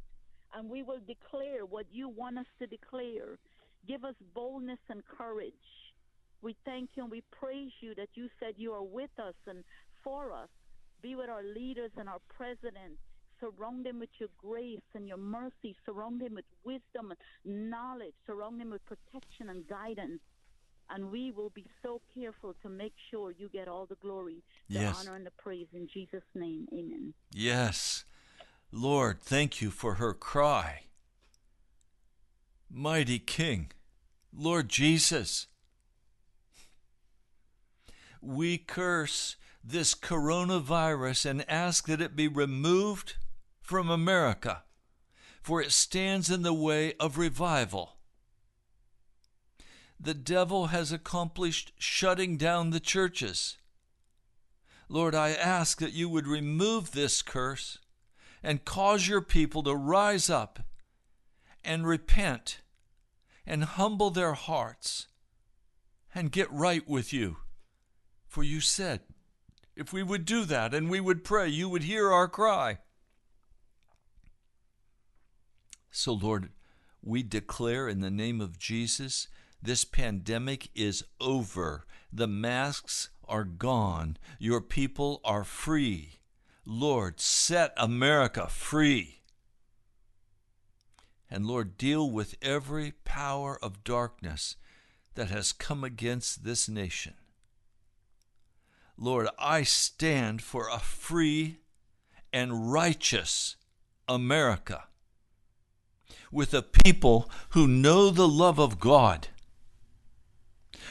and 0.55 0.71
we 0.71 0.83
will 0.83 1.01
declare 1.07 1.67
what 1.67 1.87
you 1.93 2.09
want 2.09 2.39
us 2.39 2.47
to 2.59 2.67
declare. 2.67 3.39
Give 3.87 4.05
us 4.05 4.15
boldness 4.35 4.79
and 4.89 5.03
courage. 5.07 5.53
We 6.41 6.57
thank 6.65 6.91
you 6.95 7.03
and 7.03 7.11
we 7.11 7.23
praise 7.31 7.73
you 7.81 7.95
that 7.97 8.09
you 8.15 8.29
said 8.41 8.55
you 8.57 8.73
are 8.73 8.83
with 8.83 9.11
us 9.19 9.35
and 9.47 9.63
for 10.03 10.33
us. 10.33 10.49
Be 11.05 11.15
with 11.15 11.29
our 11.29 11.43
leaders 11.43 11.91
and 11.99 12.09
our 12.09 12.21
president. 12.35 12.97
Surround 13.39 13.85
them 13.85 14.01
with 14.01 14.09
your 14.19 14.31
grace 14.39 14.81
and 14.95 15.07
your 15.07 15.19
mercy. 15.19 15.77
Surround 15.85 16.23
them 16.23 16.35
with 16.35 16.47
wisdom 16.65 17.13
and 17.13 17.71
knowledge. 17.71 18.15
Surround 18.27 18.59
them 18.59 18.71
with 18.71 18.81
protection 18.87 19.51
and 19.51 19.69
guidance. 19.69 20.23
And 20.89 21.11
we 21.11 21.31
will 21.31 21.51
be 21.51 21.67
so 21.83 22.01
careful 22.15 22.55
to 22.63 22.71
make 22.71 22.95
sure 23.11 23.35
you 23.39 23.51
get 23.51 23.69
all 23.69 23.85
the 23.85 23.97
glory, 23.97 24.43
the 24.71 24.77
Yes. 24.81 24.97
honor, 24.99 25.15
and 25.15 25.27
the 25.27 25.31
praise. 25.33 25.67
In 25.75 25.87
Jesus' 25.93 26.25
name, 26.35 26.67
amen. 26.73 27.13
Yes. 27.33 28.07
Lord, 28.73 29.21
thank 29.21 29.61
you 29.61 29.71
for 29.71 29.97
her 29.97 30.15
cry. 30.15 30.85
Mighty 32.71 33.19
King, 33.19 33.73
Lord 34.33 34.71
Jesus, 34.71 35.49
we 38.23 38.57
curse 38.57 39.37
this 39.67 39.95
coronavirus 39.95 41.25
and 41.25 41.51
ask 41.51 41.87
that 41.87 42.01
it 42.01 42.15
be 42.15 42.29
removed 42.29 43.15
from 43.63 43.89
America, 43.89 44.63
for 45.43 45.63
it 45.63 45.73
stands 45.73 46.31
in 46.31 46.43
the 46.43 46.53
way 46.53 46.93
of 47.01 47.17
revival. 47.17 47.97
The 49.99 50.15
devil 50.15 50.67
has 50.67 50.93
accomplished 50.93 51.73
shutting 51.79 52.37
down 52.37 52.71
the 52.71 52.81
churches. 52.81 53.57
Lord, 54.89 55.15
I 55.15 55.31
ask 55.31 55.79
that 55.79 55.95
you 55.95 56.11
would 56.11 56.27
remove 56.27 56.91
this 56.91 57.23
curse 57.23 57.79
and 58.43 58.67
cause 58.67 59.09
your 59.09 59.23
people 59.23 59.63
to 59.63 59.75
rise 59.75 60.29
up 60.29 60.61
and 61.65 61.87
repent 61.87 62.61
and 63.47 63.65
humble 63.65 64.11
their 64.11 64.35
hearts 64.35 65.07
and 66.15 66.31
get 66.31 66.53
right 66.53 66.87
with 66.87 67.15
you. 67.15 67.39
For 68.27 68.43
you 68.43 68.61
said, 68.61 69.01
if 69.77 69.93
we 69.93 70.03
would 70.03 70.25
do 70.25 70.45
that 70.45 70.73
and 70.75 70.89
we 70.89 71.01
would 71.01 71.25
pray, 71.25 71.49
you 71.49 71.69
would 71.69 71.83
hear 71.83 72.13
our 72.13 72.29
cry. 72.29 72.79
So, 75.91 76.13
Lord, 76.13 76.51
we 77.03 77.23
declare 77.23 77.89
in 77.89 78.01
the 78.01 78.11
name 78.11 78.41
of 78.41 78.59
Jesus 78.59 79.29
this 79.63 79.85
pandemic 79.85 80.69
is 80.75 81.05
over. 81.21 81.85
The 82.13 82.27
masks 82.27 83.11
are 83.27 83.45
gone. 83.45 84.17
Your 84.39 84.61
people 84.61 85.21
are 85.25 85.45
free. 85.45 86.19
Lord, 86.67 87.21
set 87.21 87.73
America 87.77 88.49
free. 88.49 89.21
And 91.31 91.47
Lord, 91.47 91.77
deal 91.77 92.11
with 92.11 92.37
every 92.43 92.93
power 93.05 93.59
of 93.63 93.85
darkness 93.85 94.57
that 95.15 95.31
has 95.31 95.53
come 95.53 95.85
against 95.85 96.45
this 96.45 96.69
nation. 96.69 97.15
Lord, 98.97 99.29
I 99.39 99.63
stand 99.63 100.43
for 100.43 100.69
a 100.69 100.79
free 100.79 101.59
and 102.33 102.73
righteous 102.73 103.57
America 104.09 104.85
with 106.31 106.53
a 106.53 106.63
people 106.63 107.31
who 107.51 107.67
know 107.67 108.11
the 108.11 108.29
love 108.29 108.59
of 108.59 108.81
God, 108.81 109.29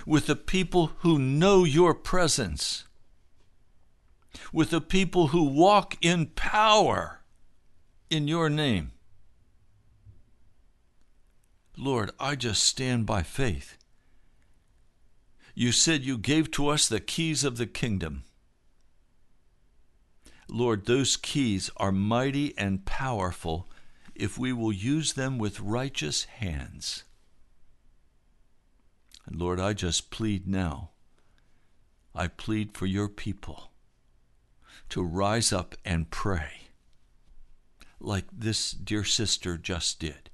with 0.06 0.30
a 0.30 0.36
people 0.36 0.93
who 0.99 1.20
know 1.20 1.64
your 1.64 1.93
presence, 1.93 2.86
with 4.51 4.74
a 4.74 4.82
people 4.82 5.28
who 5.28 5.43
walk 5.43 5.97
in 6.01 6.28
power 6.28 7.22
in 8.10 8.28
your 8.28 8.49
name. 8.49 8.91
Lord, 11.78 12.12
I 12.20 12.36
just 12.36 12.64
stand 12.64 13.06
by 13.06 13.24
faith. 13.24 13.78
You 15.54 15.72
said 15.72 16.04
you 16.04 16.18
gave 16.18 16.49
to 16.51 16.68
us 16.68 16.88
the 16.88 16.99
keys 16.99 17.43
of 17.43 17.58
the 17.58 17.68
kingdom. 17.68 18.24
Lord, 20.49 20.86
those 20.86 21.16
keys 21.16 21.70
are 21.78 21.91
mighty 21.91 22.58
and 22.58 22.86
powerful 22.86 23.70
if 24.16 24.38
we 24.38 24.54
will 24.54 24.74
use 24.74 25.14
them 25.14 25.38
with 25.38 25.60
righteous 25.60 26.26
hands. 26.26 27.04
And 29.26 29.39
Lord, 29.39 29.60
I 29.60 29.74
just 29.74 30.12
plead 30.12 30.47
now. 30.47 30.89
I 32.16 32.28
plead 32.28 32.78
for 32.78 32.86
your 32.86 33.08
people 33.08 33.72
to 34.89 35.01
rise 35.01 35.51
up 35.51 35.76
and 35.84 36.12
pray 36.12 36.64
like 37.99 38.26
this 38.32 38.72
dear 38.72 39.04
sister 39.04 39.58
just 39.58 39.99
did. 39.99 40.30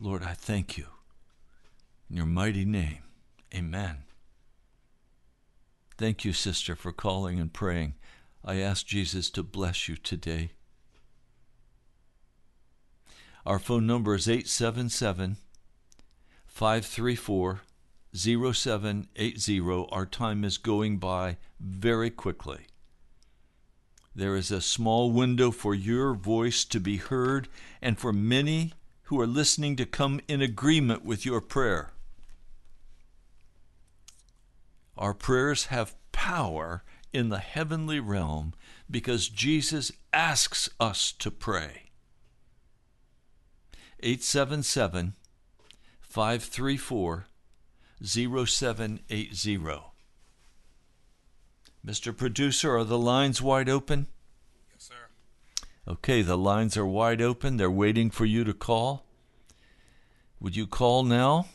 Lord, 0.00 0.22
I 0.22 0.32
thank 0.32 0.76
you. 0.78 0.86
In 2.12 2.18
your 2.18 2.26
mighty 2.26 2.66
name, 2.66 2.98
amen. 3.54 4.04
Thank 5.96 6.26
you, 6.26 6.34
sister, 6.34 6.76
for 6.76 6.92
calling 6.92 7.40
and 7.40 7.50
praying. 7.50 7.94
I 8.44 8.56
ask 8.56 8.84
Jesus 8.84 9.30
to 9.30 9.42
bless 9.42 9.88
you 9.88 9.96
today. 9.96 10.50
Our 13.46 13.58
phone 13.58 13.86
number 13.86 14.14
is 14.14 14.28
877 14.28 15.38
534 16.46 17.62
0780. 18.14 19.86
Our 19.90 20.04
time 20.04 20.44
is 20.44 20.58
going 20.58 20.98
by 20.98 21.38
very 21.58 22.10
quickly. 22.10 22.66
There 24.14 24.36
is 24.36 24.50
a 24.50 24.60
small 24.60 25.10
window 25.10 25.50
for 25.50 25.74
your 25.74 26.12
voice 26.12 26.66
to 26.66 26.78
be 26.78 26.98
heard 26.98 27.48
and 27.80 27.98
for 27.98 28.12
many 28.12 28.74
who 29.04 29.18
are 29.18 29.26
listening 29.26 29.76
to 29.76 29.86
come 29.86 30.20
in 30.28 30.42
agreement 30.42 31.06
with 31.06 31.24
your 31.24 31.40
prayer. 31.40 31.92
Our 34.96 35.14
prayers 35.14 35.66
have 35.66 35.96
power 36.12 36.84
in 37.12 37.28
the 37.28 37.38
heavenly 37.38 38.00
realm 38.00 38.54
because 38.90 39.28
Jesus 39.28 39.92
asks 40.12 40.68
us 40.78 41.12
to 41.12 41.30
pray. 41.30 41.90
877 44.00 45.14
534 46.00 47.26
0780. 48.04 49.58
Mr. 51.84 52.16
Producer, 52.16 52.76
are 52.76 52.84
the 52.84 52.98
lines 52.98 53.42
wide 53.42 53.68
open? 53.68 54.06
Yes, 54.72 54.88
sir. 54.88 54.94
Okay, 55.88 56.22
the 56.22 56.38
lines 56.38 56.76
are 56.76 56.86
wide 56.86 57.20
open. 57.20 57.56
They're 57.56 57.70
waiting 57.70 58.10
for 58.10 58.24
you 58.24 58.44
to 58.44 58.54
call. 58.54 59.04
Would 60.38 60.56
you 60.56 60.66
call 60.66 61.02
now? 61.02 61.46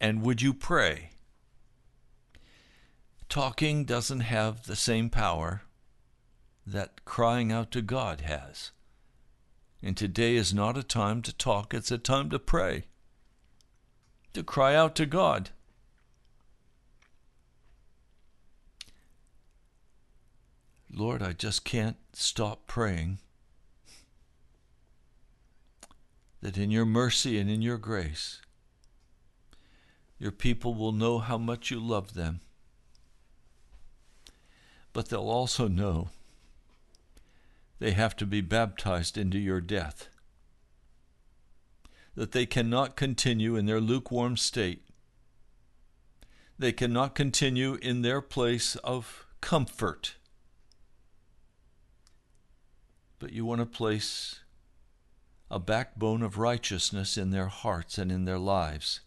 And 0.00 0.22
would 0.22 0.42
you 0.42 0.52
pray? 0.52 1.10
Talking 3.30 3.84
doesn't 3.84 4.20
have 4.20 4.66
the 4.66 4.74
same 4.74 5.08
power 5.08 5.62
that 6.66 7.04
crying 7.04 7.52
out 7.52 7.70
to 7.70 7.80
God 7.80 8.22
has. 8.22 8.72
And 9.80 9.96
today 9.96 10.34
is 10.34 10.52
not 10.52 10.76
a 10.76 10.82
time 10.82 11.22
to 11.22 11.32
talk, 11.32 11.72
it's 11.72 11.92
a 11.92 11.96
time 11.96 12.28
to 12.30 12.40
pray, 12.40 12.86
to 14.32 14.42
cry 14.42 14.74
out 14.74 14.96
to 14.96 15.06
God. 15.06 15.50
Lord, 20.92 21.22
I 21.22 21.32
just 21.32 21.64
can't 21.64 21.98
stop 22.12 22.66
praying 22.66 23.20
that 26.40 26.58
in 26.58 26.72
your 26.72 26.84
mercy 26.84 27.38
and 27.38 27.48
in 27.48 27.62
your 27.62 27.78
grace, 27.78 28.42
your 30.18 30.32
people 30.32 30.74
will 30.74 30.90
know 30.90 31.20
how 31.20 31.38
much 31.38 31.70
you 31.70 31.78
love 31.78 32.14
them. 32.14 32.40
But 35.00 35.08
they'll 35.08 35.30
also 35.30 35.66
know 35.66 36.10
they 37.78 37.92
have 37.92 38.14
to 38.16 38.26
be 38.26 38.42
baptized 38.42 39.16
into 39.16 39.38
your 39.38 39.62
death, 39.62 40.10
that 42.14 42.32
they 42.32 42.44
cannot 42.44 42.96
continue 42.96 43.56
in 43.56 43.64
their 43.64 43.80
lukewarm 43.80 44.36
state. 44.36 44.84
They 46.58 46.72
cannot 46.72 47.14
continue 47.14 47.78
in 47.80 48.02
their 48.02 48.20
place 48.20 48.76
of 48.76 49.24
comfort 49.40 50.16
but 53.18 53.32
you 53.32 53.46
want 53.46 53.60
to 53.60 53.66
place 53.66 54.40
a 55.50 55.58
backbone 55.58 56.22
of 56.22 56.36
righteousness 56.36 57.16
in 57.16 57.30
their 57.30 57.46
hearts 57.46 57.96
and 57.96 58.12
in 58.12 58.26
their 58.26 58.38
lives. 58.38 59.00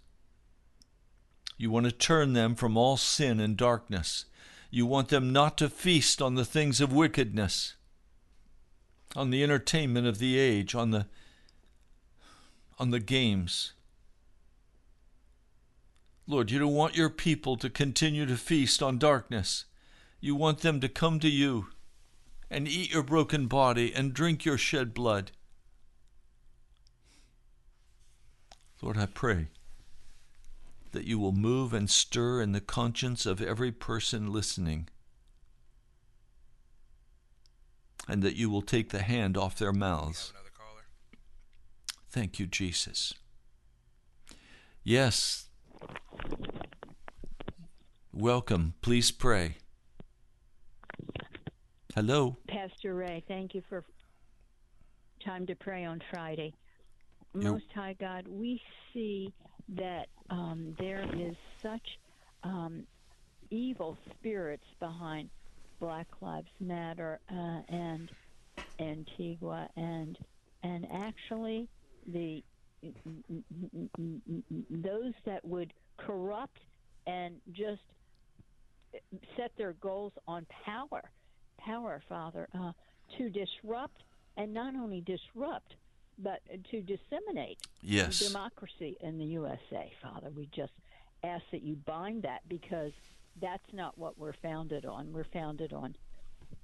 You 1.55 1.69
want 1.69 1.85
to 1.85 1.91
turn 1.91 2.33
them 2.33 2.55
from 2.55 2.77
all 2.77 2.97
sin 2.97 3.39
and 3.39 3.55
darkness. 3.55 4.25
You 4.75 4.87
want 4.87 5.09
them 5.09 5.31
not 5.31 5.55
to 5.59 5.69
feast 5.69 6.19
on 6.19 6.33
the 6.33 6.43
things 6.43 6.81
of 6.81 6.91
wickedness, 6.91 7.75
on 9.15 9.29
the 9.29 9.43
entertainment 9.43 10.07
of 10.07 10.17
the 10.17 10.39
age, 10.39 10.73
on 10.73 10.89
the 10.89 11.05
on 12.79 12.89
the 12.89 12.99
games. 12.99 13.73
Lord, 16.25 16.49
you 16.49 16.57
don't 16.57 16.73
want 16.73 16.97
your 16.97 17.11
people 17.11 17.55
to 17.57 17.69
continue 17.69 18.25
to 18.25 18.35
feast 18.35 18.81
on 18.81 18.97
darkness. 18.97 19.65
You 20.19 20.33
want 20.33 20.61
them 20.61 20.81
to 20.81 20.89
come 20.89 21.19
to 21.19 21.29
you 21.29 21.67
and 22.49 22.67
eat 22.67 22.91
your 22.91 23.03
broken 23.03 23.45
body 23.45 23.93
and 23.93 24.11
drink 24.11 24.43
your 24.43 24.57
shed 24.57 24.95
blood. 24.95 25.29
Lord, 28.81 28.97
I 28.97 29.05
pray 29.05 29.49
that 30.93 31.05
you 31.05 31.19
will 31.19 31.33
move 31.33 31.73
and 31.73 31.89
stir 31.89 32.41
in 32.41 32.53
the 32.53 32.61
conscience 32.61 33.25
of 33.25 33.41
every 33.41 33.71
person 33.71 34.31
listening, 34.31 34.87
and 38.07 38.23
that 38.23 38.35
you 38.35 38.49
will 38.49 38.61
take 38.61 38.89
the 38.89 39.01
hand 39.01 39.37
off 39.37 39.57
their 39.57 39.73
mouths. 39.73 40.33
Thank 42.09 42.39
you, 42.39 42.45
Jesus. 42.45 43.13
Yes. 44.83 45.49
Welcome. 48.11 48.75
Please 48.81 49.09
pray. 49.09 49.57
Hello. 51.95 52.37
Pastor 52.47 52.93
Ray, 52.93 53.23
thank 53.27 53.55
you 53.55 53.63
for 53.67 53.83
time 55.25 55.47
to 55.47 55.55
pray 55.55 55.85
on 55.85 56.01
Friday. 56.11 56.53
You're- 57.33 57.51
Most 57.51 57.71
High 57.73 57.93
God, 57.99 58.27
we 58.27 58.61
see 58.93 59.33
that 59.69 60.07
um, 60.29 60.75
there 60.79 61.03
is 61.15 61.35
such 61.61 61.99
um, 62.43 62.87
evil 63.49 63.97
spirits 64.11 64.65
behind 64.79 65.29
Black 65.79 66.07
Lives 66.21 66.47
Matter 66.59 67.19
uh, 67.29 67.61
and 67.67 68.11
Antifa, 68.79 69.67
and 69.75 70.17
and 70.63 70.85
actually 70.91 71.69
the 72.05 72.43
those 74.69 75.13
that 75.25 75.45
would 75.45 75.73
corrupt 75.97 76.59
and 77.05 77.41
just 77.51 77.81
set 79.37 79.51
their 79.57 79.73
goals 79.73 80.13
on 80.27 80.45
power 80.65 81.01
power, 81.57 82.03
Father, 82.09 82.47
uh, 82.53 82.71
to 83.17 83.29
disrupt 83.29 84.03
and 84.37 84.53
not 84.53 84.75
only 84.75 85.01
disrupt, 85.01 85.75
but 86.17 86.41
to 86.71 86.81
disseminate 86.81 87.59
Yes. 87.81 88.19
democracy 88.19 88.97
in 89.01 89.17
the 89.17 89.25
USA, 89.25 89.91
Father. 90.01 90.29
We 90.29 90.47
just 90.47 90.73
ask 91.23 91.43
that 91.51 91.63
you 91.63 91.75
bind 91.75 92.23
that 92.23 92.47
because 92.47 92.91
that's 93.41 93.73
not 93.73 93.97
what 93.97 94.17
we're 94.17 94.33
founded 94.33 94.85
on. 94.85 95.11
We're 95.11 95.23
founded 95.25 95.73
on 95.73 95.95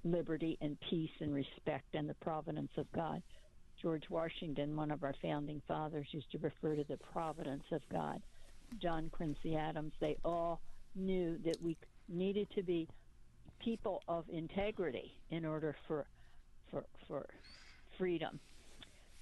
liberty 0.04 0.58
and 0.62 0.80
peace 0.90 1.12
and 1.20 1.34
respect 1.34 1.94
and 1.96 2.10
the 2.10 2.14
providence 2.16 2.72
of 2.78 2.92
God. 2.92 3.22
George 3.82 4.10
Washington, 4.10 4.76
one 4.76 4.92
of 4.92 5.04
our 5.04 5.14
founding 5.22 5.62
fathers, 5.68 6.08
used 6.12 6.32
to 6.32 6.38
refer 6.40 6.76
to 6.76 6.84
the 6.84 6.98
providence 6.98 7.64
of 7.72 7.82
God. 7.90 8.22
John 8.82 9.10
Quincy 9.10 9.56
Adams, 9.56 9.94
they 10.00 10.18
all 10.24 10.60
knew 10.96 11.38
that 11.46 11.62
we 11.62 11.78
needed 12.08 12.50
to 12.56 12.62
be 12.64 12.88
people 13.60 14.02
of 14.08 14.26
integrity 14.30 15.14
in 15.32 15.46
order 15.46 15.76
for 15.88 16.06
for 16.70 16.86
for 17.08 17.26
freedom 17.98 18.40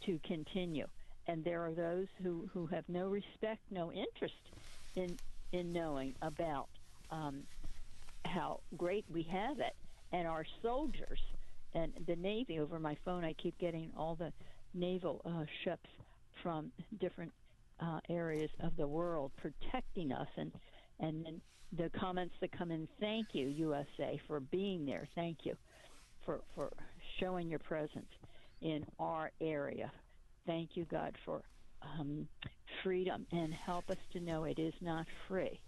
to 0.07 0.19
continue. 0.25 0.87
And 1.27 1.43
there 1.43 1.65
are 1.65 1.73
those 1.73 2.07
who, 2.23 2.49
who 2.53 2.65
have 2.67 2.85
no 2.87 3.09
respect, 3.09 3.61
no 3.69 3.91
interest 3.91 4.33
in 4.95 5.19
in 5.53 5.71
knowing 5.71 6.13
about 6.21 6.67
um, 7.09 7.43
how 8.25 8.59
great 8.75 9.05
we 9.09 9.23
have 9.31 9.59
it, 9.59 9.73
and 10.11 10.27
our 10.27 10.45
soldiers 10.61 11.19
and 11.73 11.93
the 12.05 12.15
Navy. 12.17 12.59
Over 12.59 12.79
my 12.79 12.97
phone, 13.05 13.23
I 13.23 13.33
keep 13.33 13.57
getting 13.59 13.91
all 13.95 14.15
the 14.15 14.33
naval 14.73 15.21
uh, 15.25 15.45
ships 15.63 15.89
from 16.43 16.71
different 16.99 17.31
uh, 17.79 17.99
areas 18.09 18.49
of 18.61 18.75
the 18.75 18.87
world 18.87 19.31
protecting 19.37 20.11
us, 20.11 20.27
and 20.37 20.51
and 20.99 21.25
then 21.25 21.41
the 21.77 21.89
comments 21.97 22.35
that 22.41 22.51
come 22.57 22.71
in. 22.71 22.87
Thank 22.99 23.27
you, 23.33 23.47
USA, 23.47 24.19
for 24.27 24.39
being 24.39 24.85
there. 24.85 25.07
Thank 25.15 25.39
you 25.43 25.55
for 26.25 26.41
for 26.55 26.71
showing 27.19 27.49
your 27.49 27.59
presence 27.59 28.07
in 28.61 28.85
our 28.99 29.31
area. 29.41 29.91
Thank 30.45 30.75
you, 30.75 30.85
God, 30.85 31.15
for 31.25 31.41
um, 31.81 32.27
freedom 32.83 33.25
and 33.31 33.53
help 33.53 33.89
us 33.89 33.97
to 34.13 34.19
know 34.19 34.45
it 34.45 34.59
is 34.59 34.73
not 34.81 35.05
free. 35.27 35.59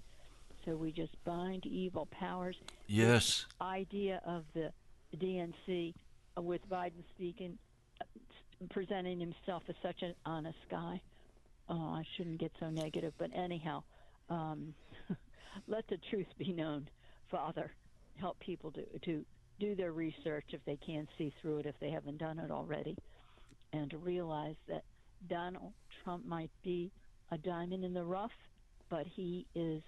So 0.66 0.76
we 0.76 0.92
just 0.92 1.14
bind 1.24 1.66
evil 1.66 2.08
powers. 2.12 2.56
Yes. 2.88 3.46
Idea 3.62 4.22
of 4.26 4.44
the 4.54 4.72
DNC 5.18 5.94
uh, 6.38 6.42
with 6.42 6.68
Biden 6.70 7.04
speaking, 7.16 7.58
uh, 8.02 8.06
presenting 8.70 9.20
himself 9.20 9.64
as 9.70 9.76
such 9.82 10.02
an 10.02 10.14
honest 10.26 10.60
guy. 10.70 11.02
Oh, 11.70 11.94
I 11.94 12.04
shouldn't 12.18 12.40
get 12.40 12.52
so 12.60 12.70
negative, 12.70 13.14
but 13.18 13.30
anyhow, 13.36 13.84
um, 14.30 14.74
let 15.68 15.88
the 15.88 15.98
truth 16.10 16.28
be 16.38 16.52
known, 16.52 16.90
Father. 17.30 17.72
Help 18.20 18.40
people 18.40 18.72
to 18.72 18.84
to 19.06 19.24
do 19.60 19.76
their 19.76 19.92
research 19.92 20.46
if 20.50 20.64
they 20.66 20.78
can't 20.78 21.10
see 21.18 21.34
through 21.42 21.60
it, 21.60 21.66
if 21.66 21.76
they 21.80 21.90
haven't 21.90 22.18
done 22.18 22.40
it 22.40 22.52
already, 22.52 22.96
and 23.74 23.90
to 23.92 23.98
realize 23.98 24.56
that 24.68 24.84
Donald 25.30 25.74
Trump 26.04 26.26
might 26.26 26.52
be 26.64 26.92
a 27.32 27.38
diamond 27.38 27.84
in 27.84 27.94
the 27.94 28.04
rough, 28.04 28.32
but 28.90 29.06
he 29.06 29.46
is 29.56 29.82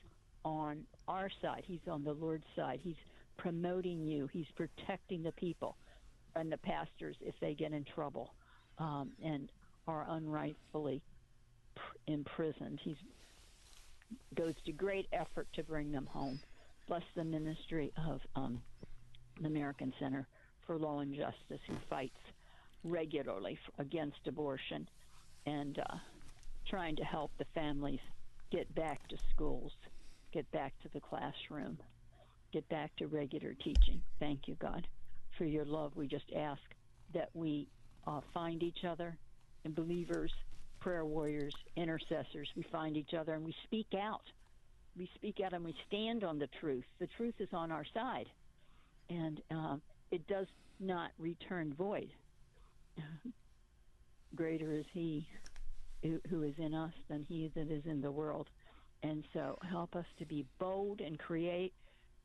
on 0.43 0.83
our 1.07 1.29
side. 1.41 1.63
He's 1.65 1.87
on 1.89 2.03
the 2.03 2.13
Lord's 2.13 2.45
side. 2.55 2.79
He's 2.81 2.95
promoting 3.37 4.05
you. 4.05 4.27
He's 4.31 4.45
protecting 4.55 5.23
the 5.23 5.31
people 5.33 5.77
and 6.35 6.51
the 6.51 6.57
pastors 6.57 7.15
if 7.21 7.35
they 7.41 7.53
get 7.53 7.71
in 7.71 7.85
trouble 7.95 8.33
um, 8.77 9.11
and 9.23 9.51
are 9.87 10.05
unrightfully 10.09 11.01
pr- 11.75 12.11
imprisoned. 12.11 12.79
He 12.83 12.95
goes 14.35 14.53
to 14.65 14.71
great 14.71 15.07
effort 15.11 15.47
to 15.53 15.63
bring 15.63 15.91
them 15.91 16.05
home. 16.05 16.39
Bless 16.87 17.03
the 17.15 17.23
ministry 17.23 17.91
of 18.07 18.21
um, 18.35 18.61
the 19.39 19.47
American 19.47 19.93
Center 19.99 20.27
for 20.65 20.77
Law 20.77 20.99
and 20.99 21.13
Justice, 21.13 21.61
who 21.67 21.75
fights 21.89 22.17
regularly 22.83 23.59
against 23.79 24.27
abortion. 24.27 24.87
and 25.45 25.79
uh, 25.79 25.97
trying 26.67 26.95
to 26.97 27.03
help 27.03 27.31
the 27.37 27.45
families 27.53 27.99
get 28.51 28.73
back 28.75 29.07
to 29.09 29.17
schools, 29.33 29.71
get 30.33 30.49
back 30.51 30.73
to 30.83 30.89
the 30.93 31.01
classroom, 31.01 31.79
get 32.53 32.67
back 32.69 32.95
to 32.97 33.07
regular 33.07 33.53
teaching. 33.55 34.01
Thank 34.19 34.47
you, 34.47 34.55
God, 34.55 34.87
for 35.37 35.45
your 35.45 35.65
love. 35.65 35.95
We 35.95 36.07
just 36.07 36.31
ask 36.35 36.61
that 37.13 37.29
we 37.33 37.69
uh, 38.07 38.21
find 38.33 38.63
each 38.63 38.83
other 38.85 39.17
and 39.65 39.75
believers, 39.75 40.33
prayer 40.79 41.05
warriors, 41.05 41.55
intercessors. 41.75 42.49
We 42.55 42.63
find 42.71 42.97
each 42.97 43.13
other 43.13 43.33
and 43.33 43.45
we 43.45 43.55
speak 43.63 43.87
out. 43.99 44.23
We 44.97 45.09
speak 45.15 45.39
out 45.43 45.53
and 45.53 45.65
we 45.65 45.75
stand 45.87 46.23
on 46.23 46.39
the 46.39 46.49
truth. 46.59 46.85
The 46.99 47.07
truth 47.07 47.35
is 47.39 47.49
on 47.53 47.71
our 47.71 47.85
side, 47.93 48.29
and 49.11 49.41
uh, 49.53 49.75
it 50.11 50.25
does 50.27 50.47
not 50.79 51.11
return 51.19 51.73
void. 51.77 52.09
Greater 54.35 54.71
is 54.71 54.85
He 54.93 55.27
who, 56.03 56.19
who 56.29 56.43
is 56.43 56.53
in 56.57 56.73
us 56.73 56.93
than 57.09 57.23
He 57.27 57.51
that 57.55 57.69
is 57.71 57.83
in 57.85 58.01
the 58.01 58.11
world. 58.11 58.47
And 59.03 59.23
so 59.33 59.57
help 59.69 59.95
us 59.95 60.05
to 60.19 60.25
be 60.25 60.45
bold 60.59 61.01
and 61.01 61.17
create, 61.17 61.73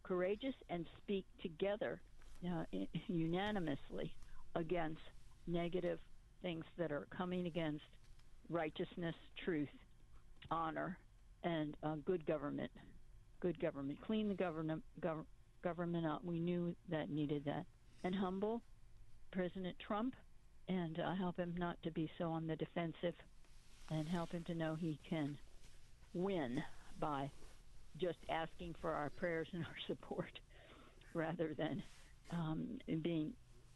courageous, 0.03 0.55
and 0.68 0.87
speak 1.03 1.24
together 1.43 2.01
uh, 2.47 2.64
unanimously 3.09 4.14
against 4.55 5.01
negative 5.47 5.99
things 6.43 6.64
that 6.78 6.93
are 6.93 7.07
coming 7.16 7.47
against 7.47 7.84
righteousness, 8.51 9.14
truth, 9.45 9.68
honor, 10.51 10.99
and 11.43 11.74
uh, 11.82 11.97
good 12.05 12.26
government. 12.26 12.70
Good 13.41 13.59
government. 13.61 13.99
Clean 14.07 14.28
the 14.28 14.34
government 14.34 14.82
gov- 15.01 15.24
government 15.62 16.07
up. 16.07 16.24
We 16.24 16.38
knew 16.38 16.74
that 16.90 17.11
needed 17.11 17.44
that. 17.46 17.64
And 18.04 18.14
humble 18.14 18.62
President 19.32 19.76
Trump 19.86 20.14
and 20.68 20.98
uh, 20.98 21.14
help 21.14 21.36
him 21.38 21.54
not 21.57 21.76
to 21.82 21.90
be 21.90 22.11
so 22.18 22.30
on 22.30 22.46
the 22.46 22.57
defensive 22.57 23.14
and 23.90 24.09
help 24.09 24.32
him 24.32 24.44
to 24.44 24.54
know 24.54 24.74
he 24.74 24.98
can 25.09 25.38
win 26.14 26.62
by 26.98 27.30
just 27.98 28.18
asking 28.28 28.74
for 28.80 28.92
our 28.92 29.11
prayers 29.11 29.48
and 29.52 29.64
our 29.64 29.76
support 29.86 30.40
rather 31.14 31.54
than 31.57 31.82
um, 32.30 32.78
being 33.02 33.32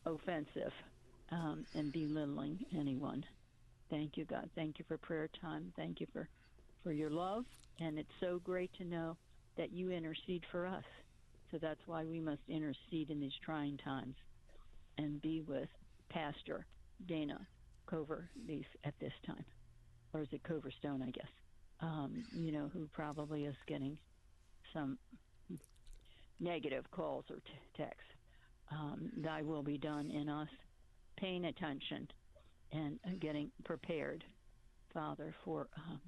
offensive 0.07 0.73
um, 1.31 1.65
and 1.75 1.93
belittling 1.93 2.59
anyone. 2.77 3.25
Thank 3.89 4.17
you, 4.17 4.25
God. 4.25 4.49
Thank 4.55 4.79
you 4.79 4.85
for 4.87 4.99
prayer 4.99 5.29
time. 5.41 5.73
Thank 5.77 6.01
you 6.01 6.07
for, 6.13 6.29
for 6.83 6.93
your 6.93 7.11
love. 7.11 7.45
And 7.81 7.99
it's 7.99 8.09
so 8.21 8.41
great 8.45 8.71
to 8.79 8.85
know 8.85 9.17
that 9.57 9.73
you 9.73 9.91
intercede 9.91 10.45
for 10.51 10.67
us. 10.67 10.85
So 11.51 11.59
that's 11.61 11.81
why 11.87 12.05
we 12.05 12.21
must 12.21 12.43
intercede 12.49 13.11
in 13.11 13.21
these 13.21 13.33
trying 13.45 13.77
times 13.79 14.15
and 14.99 15.21
be 15.21 15.43
with 15.43 15.69
Pastor 16.09 16.67
Dana 17.07 17.47
Cover 17.87 18.31
at 18.85 18.95
this 19.01 19.13
time. 19.27 19.45
Or 20.13 20.23
is 20.23 20.29
it 20.33 20.43
Coverstone, 20.43 21.03
I 21.03 21.11
guess? 21.11 21.31
Um, 21.81 22.25
you 22.33 22.53
know, 22.53 22.71
who 22.73 22.89
probably 22.93 23.45
is 23.45 23.57
getting 23.67 23.97
some 24.73 24.99
negative 26.39 26.85
calls 26.91 27.25
or 27.31 27.37
t- 27.37 27.43
texts. 27.77 28.03
Um, 28.71 29.11
thy 29.17 29.43
will 29.43 29.63
be 29.63 29.79
done 29.79 30.11
in 30.11 30.29
us, 30.29 30.49
paying 31.17 31.47
attention 31.47 32.07
and 32.73 32.99
uh, 33.07 33.11
getting 33.21 33.51
prepared, 33.65 34.23
Father, 34.95 35.35
for 35.45 35.69
um, 35.77 36.01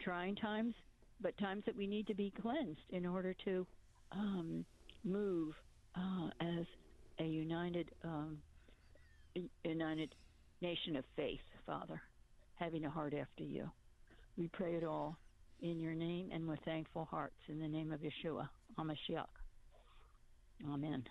trying 0.00 0.36
times, 0.36 0.74
but 1.20 1.36
times 1.38 1.62
that 1.66 1.76
we 1.76 1.86
need 1.86 2.06
to 2.06 2.14
be 2.14 2.32
cleansed 2.42 2.80
in 2.90 3.06
order 3.06 3.34
to 3.44 3.66
um, 4.12 4.64
move 5.04 5.54
uh, 5.96 6.28
as 6.40 6.66
a 7.18 7.24
united, 7.24 7.90
um, 8.04 8.38
united 9.64 10.14
nation 10.60 10.96
of 10.96 11.04
faith, 11.16 11.40
Father, 11.66 12.00
having 12.54 12.84
a 12.84 12.90
heart 12.90 13.14
after 13.14 13.44
you. 13.44 13.70
We 14.36 14.48
pray 14.48 14.74
it 14.74 14.84
all 14.84 15.18
in 15.60 15.80
your 15.80 15.94
name 15.94 16.30
and 16.32 16.46
with 16.46 16.60
thankful 16.64 17.06
hearts 17.10 17.36
in 17.48 17.58
the 17.58 17.68
name 17.68 17.92
of 17.92 18.00
Yeshua, 18.00 18.48
HaMashiach. 18.78 19.26
Amen. 20.72 21.04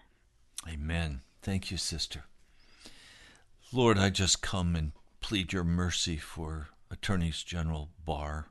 Amen. 0.67 1.21
Thank 1.41 1.71
you, 1.71 1.77
sister. 1.77 2.25
Lord, 3.71 3.97
I 3.97 4.09
just 4.09 4.41
come 4.41 4.75
and 4.75 4.91
plead 5.19 5.51
your 5.51 5.63
mercy 5.63 6.17
for 6.17 6.69
Attorneys 6.89 7.43
General 7.43 7.89
Barr. 8.05 8.47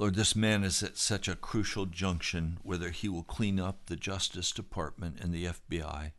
Lord, 0.00 0.14
this 0.14 0.34
man 0.34 0.64
is 0.64 0.82
at 0.82 0.96
such 0.96 1.28
a 1.28 1.36
crucial 1.36 1.84
junction 1.84 2.56
whether 2.62 2.88
he 2.88 3.06
will 3.06 3.22
clean 3.22 3.60
up 3.60 3.84
the 3.84 3.96
Justice 3.96 4.50
Department 4.50 5.20
and 5.20 5.30
the 5.30 5.44
FBI, 5.44 6.12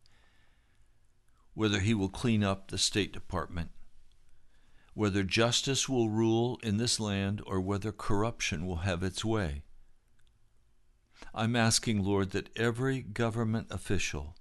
whether 1.55 1.79
he 1.79 1.95
will 1.95 2.07
clean 2.07 2.43
up 2.43 2.69
the 2.69 2.77
State 2.77 3.11
Department, 3.11 3.71
whether 4.93 5.23
justice 5.23 5.89
will 5.89 6.11
rule 6.11 6.59
in 6.61 6.77
this 6.77 6.99
land 6.99 7.41
or 7.47 7.59
whether 7.59 7.91
corruption 7.91 8.67
will 8.67 8.85
have 8.85 9.01
its 9.01 9.25
way. 9.25 9.63
I'm 11.33 11.55
asking, 11.55 12.03
Lord, 12.03 12.29
that 12.33 12.55
every 12.55 13.01
government 13.01 13.65
official 13.71 14.35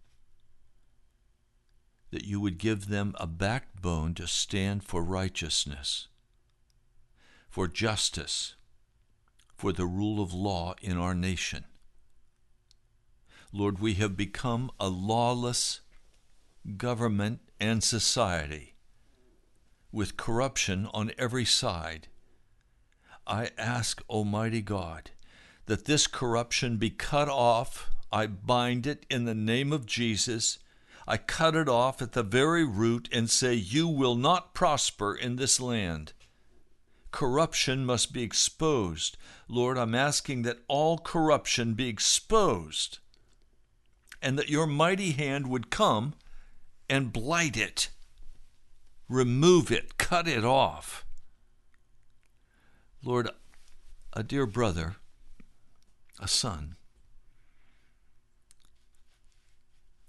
that 2.10 2.26
you 2.26 2.42
would 2.42 2.58
give 2.58 2.88
them 2.88 3.14
a 3.18 3.26
backbone 3.26 4.12
to 4.16 4.26
stand 4.26 4.84
for 4.84 5.02
righteousness, 5.02 6.08
for 7.48 7.66
justice, 7.66 8.56
for 9.60 9.74
the 9.74 9.84
rule 9.84 10.22
of 10.22 10.32
law 10.32 10.74
in 10.80 10.96
our 10.96 11.14
nation. 11.14 11.66
Lord, 13.52 13.78
we 13.78 13.92
have 13.94 14.16
become 14.16 14.70
a 14.80 14.88
lawless 14.88 15.82
government 16.78 17.40
and 17.60 17.84
society 17.84 18.74
with 19.92 20.16
corruption 20.16 20.88
on 20.94 21.12
every 21.18 21.44
side. 21.44 22.08
I 23.26 23.50
ask, 23.58 24.00
Almighty 24.08 24.62
God, 24.62 25.10
that 25.66 25.84
this 25.84 26.06
corruption 26.06 26.78
be 26.78 26.88
cut 26.88 27.28
off. 27.28 27.90
I 28.10 28.28
bind 28.28 28.86
it 28.86 29.04
in 29.10 29.26
the 29.26 29.34
name 29.34 29.74
of 29.74 29.84
Jesus. 29.84 30.58
I 31.06 31.18
cut 31.18 31.54
it 31.54 31.68
off 31.68 32.00
at 32.00 32.12
the 32.12 32.22
very 32.22 32.64
root 32.64 33.10
and 33.12 33.28
say, 33.28 33.52
You 33.52 33.88
will 33.88 34.16
not 34.16 34.54
prosper 34.54 35.14
in 35.14 35.36
this 35.36 35.60
land. 35.60 36.14
Corruption 37.10 37.84
must 37.84 38.12
be 38.12 38.22
exposed. 38.22 39.16
Lord, 39.48 39.76
I'm 39.76 39.94
asking 39.94 40.42
that 40.42 40.60
all 40.68 40.98
corruption 40.98 41.74
be 41.74 41.88
exposed 41.88 42.98
and 44.22 44.38
that 44.38 44.48
your 44.48 44.66
mighty 44.66 45.12
hand 45.12 45.48
would 45.48 45.70
come 45.70 46.14
and 46.88 47.12
blight 47.12 47.56
it, 47.56 47.88
remove 49.08 49.70
it, 49.70 49.96
cut 49.98 50.28
it 50.28 50.44
off. 50.44 51.04
Lord, 53.02 53.30
a 54.12 54.22
dear 54.22 54.46
brother, 54.46 54.96
a 56.18 56.28
son, 56.28 56.76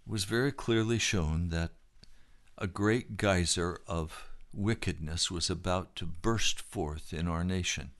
was 0.06 0.26
very 0.26 0.52
clearly 0.52 0.99
shown 0.99 1.49
that 1.49 1.72
a 2.58 2.68
great 2.68 3.16
geyser 3.16 3.80
of 3.88 4.30
wickedness 4.54 5.32
was 5.32 5.49
about 5.49 5.95
to 5.97 6.06
burst 6.06 6.62
forth 6.62 7.14
in 7.14 7.28
our 7.28 7.43
nation. 7.43 7.91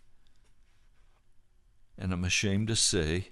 And 1.98 2.14
I'm 2.14 2.24
ashamed 2.24 2.68
to 2.70 2.76
say, 2.76 3.30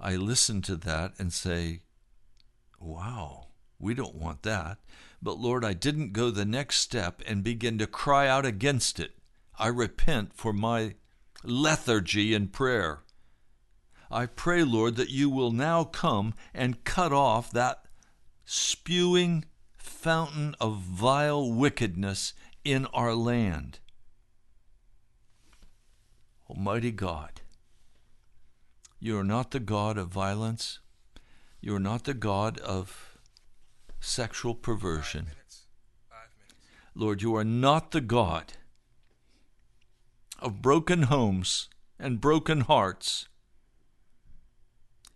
I 0.00 0.16
listen 0.16 0.62
to 0.62 0.76
that 0.76 1.14
and 1.18 1.32
say, 1.32 1.80
wow, 2.80 3.48
we 3.78 3.94
don't 3.94 4.14
want 4.14 4.42
that. 4.42 4.78
But 5.22 5.38
Lord, 5.38 5.64
I 5.64 5.72
didn't 5.72 6.12
go 6.12 6.30
the 6.30 6.44
next 6.44 6.78
step 6.78 7.22
and 7.26 7.44
begin 7.44 7.78
to 7.78 7.86
cry 7.86 8.28
out 8.28 8.44
against 8.44 8.98
it. 8.98 9.12
I 9.58 9.68
repent 9.68 10.34
for 10.34 10.52
my 10.52 10.94
lethargy 11.44 12.34
in 12.34 12.48
prayer. 12.48 13.00
I 14.10 14.26
pray, 14.26 14.64
Lord, 14.64 14.96
that 14.96 15.10
you 15.10 15.30
will 15.30 15.52
now 15.52 15.84
come 15.84 16.34
and 16.52 16.84
cut 16.84 17.12
off 17.12 17.50
that 17.52 17.84
spewing 18.44 19.44
fountain 19.82 20.54
of 20.60 20.78
vile 20.78 21.50
wickedness 21.50 22.32
in 22.64 22.86
our 22.86 23.14
land. 23.14 23.80
Almighty 26.48 26.92
God, 26.92 27.40
you 29.00 29.18
are 29.18 29.24
not 29.24 29.50
the 29.50 29.60
God 29.60 29.98
of 29.98 30.08
violence. 30.08 30.78
You 31.60 31.74
are 31.74 31.80
not 31.80 32.04
the 32.04 32.14
God 32.14 32.58
of 32.58 33.18
sexual 34.00 34.54
perversion. 34.54 35.26
Lord, 36.94 37.22
you 37.22 37.34
are 37.34 37.44
not 37.44 37.90
the 37.90 38.00
God 38.00 38.52
of 40.38 40.62
broken 40.62 41.04
homes 41.04 41.68
and 41.98 42.20
broken 42.20 42.62
hearts. 42.62 43.28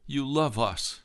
You 0.07 0.27
love 0.27 0.59
us. 0.59 1.03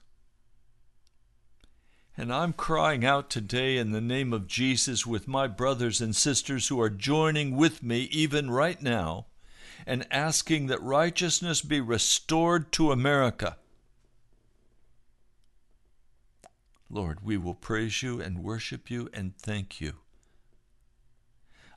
And 2.22 2.32
I'm 2.32 2.54
crying 2.54 3.04
out 3.04 3.32
today 3.32 3.78
in 3.78 3.94
the 3.94 4.00
name 4.00 4.32
of 4.32 4.46
Jesus 4.46 5.08
with 5.08 5.28
my 5.28 5.48
brothers 5.48 6.02
and 6.02 6.16
sisters 6.16 6.68
who 6.68 6.80
are 6.80 6.88
joining 6.88 7.58
with 7.58 7.82
me 7.82 8.02
even 8.12 8.52
right 8.52 8.80
now 8.80 9.26
and 9.88 10.06
asking 10.12 10.68
that 10.68 10.84
righteousness 10.84 11.64
be 11.64 11.82
restored 11.82 12.72
to 12.74 12.92
America. 12.92 13.58
Lord, 16.92 17.24
we 17.24 17.38
will 17.38 17.56
praise 17.56 18.04
you 18.04 18.22
and 18.22 18.44
worship 18.44 18.92
you 18.92 19.10
and 19.12 19.36
thank 19.36 19.82
you. 19.82 19.94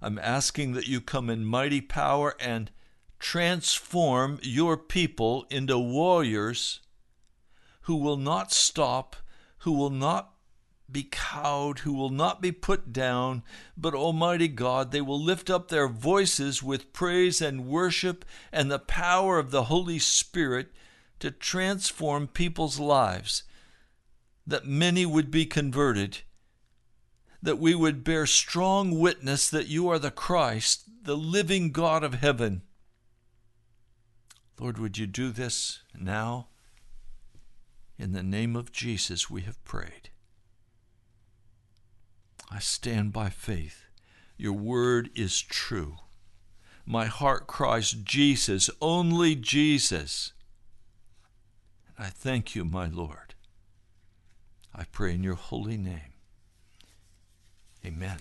I'm 0.03 0.18
asking 0.18 0.72
that 0.74 0.86
you 0.86 1.01
come 1.01 1.30
in 1.30 1.47
mighty 1.47 1.80
power 1.80 2.34
and 2.38 2.70
transform 3.18 4.40
your 4.42 4.76
people 4.76 5.47
into 5.49 5.78
warriors 5.78 6.80
who 7.84 7.97
will 7.97 8.18
not 8.18 8.53
stop, 8.53 9.16
who 9.61 9.72
will 9.72 9.88
not 9.88 10.32
be 10.95 11.03
cowed, 11.11 11.80
who 11.80 11.92
will 11.92 12.09
not 12.09 12.40
be 12.40 12.53
put 12.53 12.90
down, 12.92 13.42
but 13.76 13.92
Almighty 13.92 14.49
God, 14.49 14.92
they 14.92 15.03
will 15.03 15.20
lift 15.20 15.51
up 15.51 15.68
their 15.68 15.88
voices 15.88 16.62
with 16.62 16.95
praise 16.95 17.42
and 17.42 17.66
worship 17.66 18.24
and 18.51 18.70
the 18.70 18.78
power 18.78 19.38
of 19.38 19.51
the 19.51 19.64
Holy 19.64 19.99
Spirit 19.99 20.68
to 21.18 21.30
transform 21.30 22.28
people's 22.28 22.78
lives, 22.78 23.42
that 24.47 24.64
many 24.64 25.05
would 25.05 25.30
be 25.30 25.45
converted, 25.45 26.18
that 27.42 27.59
we 27.59 27.74
would 27.74 28.05
bear 28.05 28.24
strong 28.24 28.99
witness 28.99 29.51
that 29.51 29.66
you 29.66 29.88
are 29.88 29.99
the 29.99 30.11
Christ, 30.11 30.84
the 31.03 31.16
living 31.16 31.72
God 31.72 32.03
of 32.03 32.14
heaven. 32.14 32.62
Lord, 34.59 34.78
would 34.78 34.97
you 34.97 35.07
do 35.07 35.30
this 35.30 35.80
now? 35.99 36.49
In 37.99 38.12
the 38.12 38.22
name 38.22 38.55
of 38.55 38.72
Jesus, 38.72 39.28
we 39.28 39.42
have 39.42 39.62
prayed. 39.64 40.11
I 42.51 42.59
stand 42.59 43.12
by 43.12 43.30
faith. 43.30 43.84
Your 44.36 44.53
word 44.53 45.11
is 45.14 45.40
true. 45.40 45.97
My 46.86 47.07
heart 47.07 47.47
cries, 47.47 47.92
Jesus, 47.92 48.68
only 48.80 49.34
Jesus. 49.34 50.32
And 51.97 52.07
I 52.07 52.11
thank 52.11 52.55
you, 52.55 52.64
my 52.64 52.86
Lord. 52.86 53.34
I 54.74 54.84
pray 54.84 55.14
in 55.14 55.22
your 55.22 55.34
holy 55.34 55.76
name. 55.76 56.12
Amen. 57.86 58.18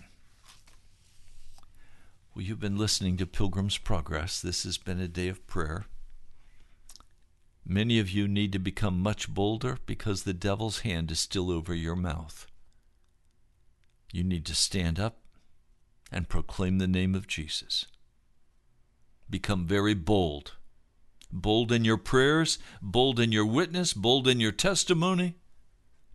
Well, 2.33 2.43
you've 2.43 2.59
been 2.59 2.77
listening 2.77 3.17
to 3.17 3.25
Pilgrim's 3.25 3.77
Progress. 3.77 4.41
This 4.41 4.63
has 4.63 4.77
been 4.77 4.99
a 4.99 5.07
day 5.07 5.27
of 5.27 5.45
prayer. 5.45 5.85
Many 7.65 7.99
of 7.99 8.11
you 8.11 8.27
need 8.27 8.51
to 8.53 8.59
become 8.59 8.99
much 8.99 9.29
bolder 9.33 9.77
because 9.85 10.23
the 10.23 10.33
devil's 10.33 10.79
hand 10.79 11.11
is 11.11 11.19
still 11.19 11.49
over 11.49 11.73
your 11.73 11.95
mouth. 11.95 12.47
You 14.13 14.23
need 14.23 14.45
to 14.45 14.53
stand 14.53 14.99
up 14.99 15.17
and 16.11 16.29
proclaim 16.29 16.77
the 16.77 16.87
name 16.87 17.15
of 17.15 17.27
Jesus. 17.27 17.87
Become 19.27 19.65
very 19.65 19.95
bold. 19.95 20.53
Bold 21.31 21.71
in 21.71 21.83
your 21.83 21.97
prayers, 21.97 22.59
bold 22.79 23.19
in 23.19 23.31
your 23.31 23.45
witness, 23.45 23.91
bold 23.91 24.27
in 24.27 24.39
your 24.39 24.51
testimony. 24.51 25.33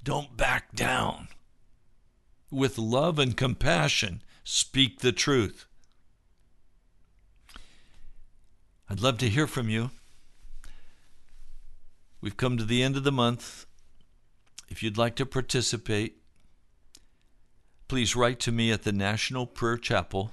Don't 0.04 0.36
back 0.36 0.76
down. 0.76 1.26
With 2.52 2.78
love 2.78 3.18
and 3.18 3.36
compassion, 3.36 4.22
speak 4.44 5.00
the 5.00 5.10
truth. 5.10 5.66
I'd 8.88 9.00
love 9.00 9.18
to 9.18 9.28
hear 9.28 9.48
from 9.48 9.68
you. 9.68 9.90
We've 12.20 12.36
come 12.36 12.56
to 12.58 12.64
the 12.64 12.84
end 12.84 12.96
of 12.96 13.02
the 13.02 13.10
month. 13.10 13.66
If 14.68 14.84
you'd 14.84 14.96
like 14.96 15.16
to 15.16 15.26
participate, 15.26 16.22
please 17.88 18.14
write 18.14 18.38
to 18.40 18.52
me 18.52 18.70
at 18.70 18.82
the 18.82 18.92
National 18.92 19.46
Prayer 19.46 19.78
Chapel, 19.78 20.32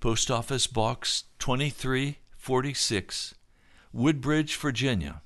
Post 0.00 0.30
Office 0.30 0.66
Box 0.66 1.24
2346, 1.38 3.34
Woodbridge, 3.92 4.56
Virginia 4.56 5.20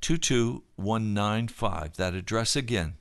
22195. 0.00 1.96
That 1.96 2.14
address 2.14 2.56
again 2.56 2.94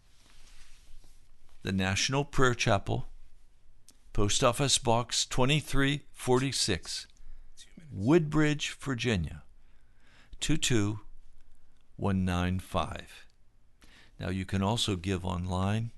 the 1.64 1.72
National 1.72 2.24
Prayer 2.24 2.54
Chapel, 2.54 3.08
Post 4.14 4.44
Office 4.44 4.78
Box 4.78 5.26
2346, 5.26 7.08
Woodbridge, 7.92 8.78
Virginia 8.80 9.42
22195. 10.42 13.26
Now 14.20 14.30
you 14.30 14.46
can 14.46 14.62
also 14.62 14.96
give 14.96 15.26
online. 15.26 15.90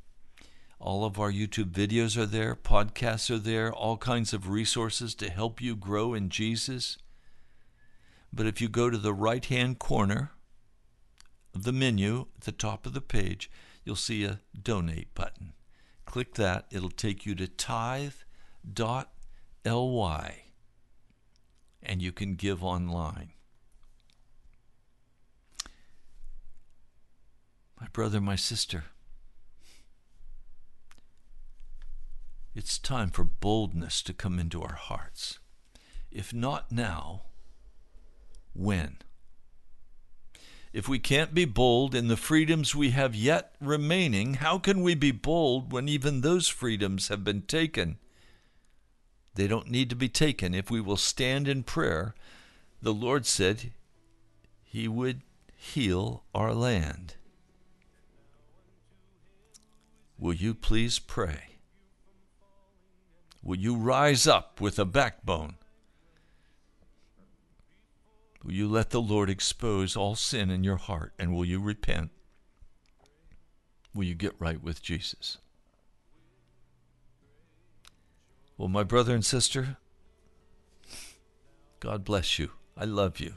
All 0.87 1.03
of 1.03 1.19
our 1.19 1.33
YouTube 1.33 1.71
videos 1.71 2.15
are 2.15 2.25
there, 2.25 2.55
podcasts 2.55 3.29
are 3.29 3.37
there, 3.37 3.73
all 3.73 3.97
kinds 3.97 4.31
of 4.31 4.47
resources 4.47 5.13
to 5.15 5.29
help 5.29 5.59
you 5.59 5.75
grow 5.75 6.13
in 6.13 6.29
Jesus. 6.29 6.97
But 8.31 8.45
if 8.45 8.61
you 8.61 8.69
go 8.69 8.89
to 8.89 8.97
the 8.97 9.13
right 9.13 9.43
hand 9.43 9.79
corner 9.79 10.31
of 11.53 11.63
the 11.63 11.73
menu 11.73 12.27
at 12.37 12.45
the 12.45 12.53
top 12.53 12.85
of 12.85 12.93
the 12.93 13.01
page, 13.01 13.51
you'll 13.83 13.97
see 13.97 14.23
a 14.23 14.39
donate 14.57 15.13
button. 15.13 15.51
Click 16.05 16.35
that, 16.35 16.67
it'll 16.71 16.89
take 16.89 17.25
you 17.25 17.35
to 17.35 17.49
tithe.ly 17.49 18.23
and 21.83 22.01
you 22.01 22.11
can 22.13 22.35
give 22.35 22.63
online. 22.63 23.33
My 27.77 27.87
brother, 27.91 28.21
my 28.21 28.37
sister, 28.37 28.85
it's 32.57 32.79
time 32.79 33.11
for 33.11 33.23
boldness 33.23 34.01
to 34.01 34.13
come 34.13 34.39
into 34.39 34.63
our 34.63 34.73
hearts. 34.73 35.37
If 36.11 36.33
not 36.33 36.71
now, 36.71 37.21
when? 38.53 38.97
If 40.73 40.89
we 40.89 40.97
can't 40.97 41.35
be 41.35 41.45
bold 41.45 41.93
in 41.93 42.07
the 42.07 42.17
freedoms 42.17 42.73
we 42.73 42.89
have 42.89 43.13
yet 43.13 43.53
remaining, 43.61 44.35
how 44.35 44.57
can 44.57 44.81
we 44.81 44.95
be 44.95 45.11
bold 45.11 45.71
when 45.71 45.87
even 45.87 46.21
those 46.21 46.47
freedoms 46.47 47.09
have 47.09 47.23
been 47.23 47.43
taken? 47.43 47.99
They 49.35 49.45
don't 49.45 49.69
need 49.69 49.91
to 49.91 49.95
be 49.95 50.09
taken 50.09 50.55
if 50.55 50.71
we 50.71 50.81
will 50.81 50.97
stand 50.97 51.47
in 51.47 51.61
prayer. 51.61 52.15
The 52.81 52.93
Lord 52.93 53.27
said 53.27 53.71
He 54.63 54.87
would 54.87 55.21
heal 55.55 56.23
our 56.33 56.55
land. 56.55 57.17
Will 60.17 60.33
you 60.33 60.55
please 60.55 60.97
pray? 60.97 61.56
Will 63.43 63.57
you 63.57 63.75
rise 63.75 64.27
up 64.27 64.59
with 64.59 64.77
a 64.79 64.85
backbone? 64.85 65.55
Will 68.43 68.53
you 68.53 68.67
let 68.67 68.91
the 68.91 69.01
Lord 69.01 69.29
expose 69.29 69.95
all 69.95 70.15
sin 70.15 70.49
in 70.49 70.63
your 70.63 70.77
heart 70.77 71.13
and 71.19 71.33
will 71.33 71.45
you 71.45 71.59
repent? 71.59 72.11
Will 73.93 74.05
you 74.05 74.15
get 74.15 74.35
right 74.39 74.61
with 74.61 74.81
Jesus? 74.81 75.37
Well, 78.57 78.69
my 78.69 78.83
brother 78.83 79.13
and 79.13 79.25
sister, 79.25 79.77
God 81.79 82.03
bless 82.03 82.39
you. 82.39 82.51
I 82.75 82.85
love 82.85 83.19
you. 83.19 83.35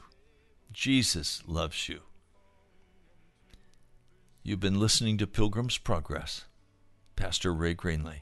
Jesus 0.71 1.43
loves 1.45 1.89
you. 1.89 2.01
You've 4.43 4.59
been 4.59 4.79
listening 4.79 5.17
to 5.19 5.27
Pilgrim's 5.27 5.77
Progress. 5.77 6.45
Pastor 7.15 7.53
Ray 7.53 7.75
Greenley. 7.75 8.21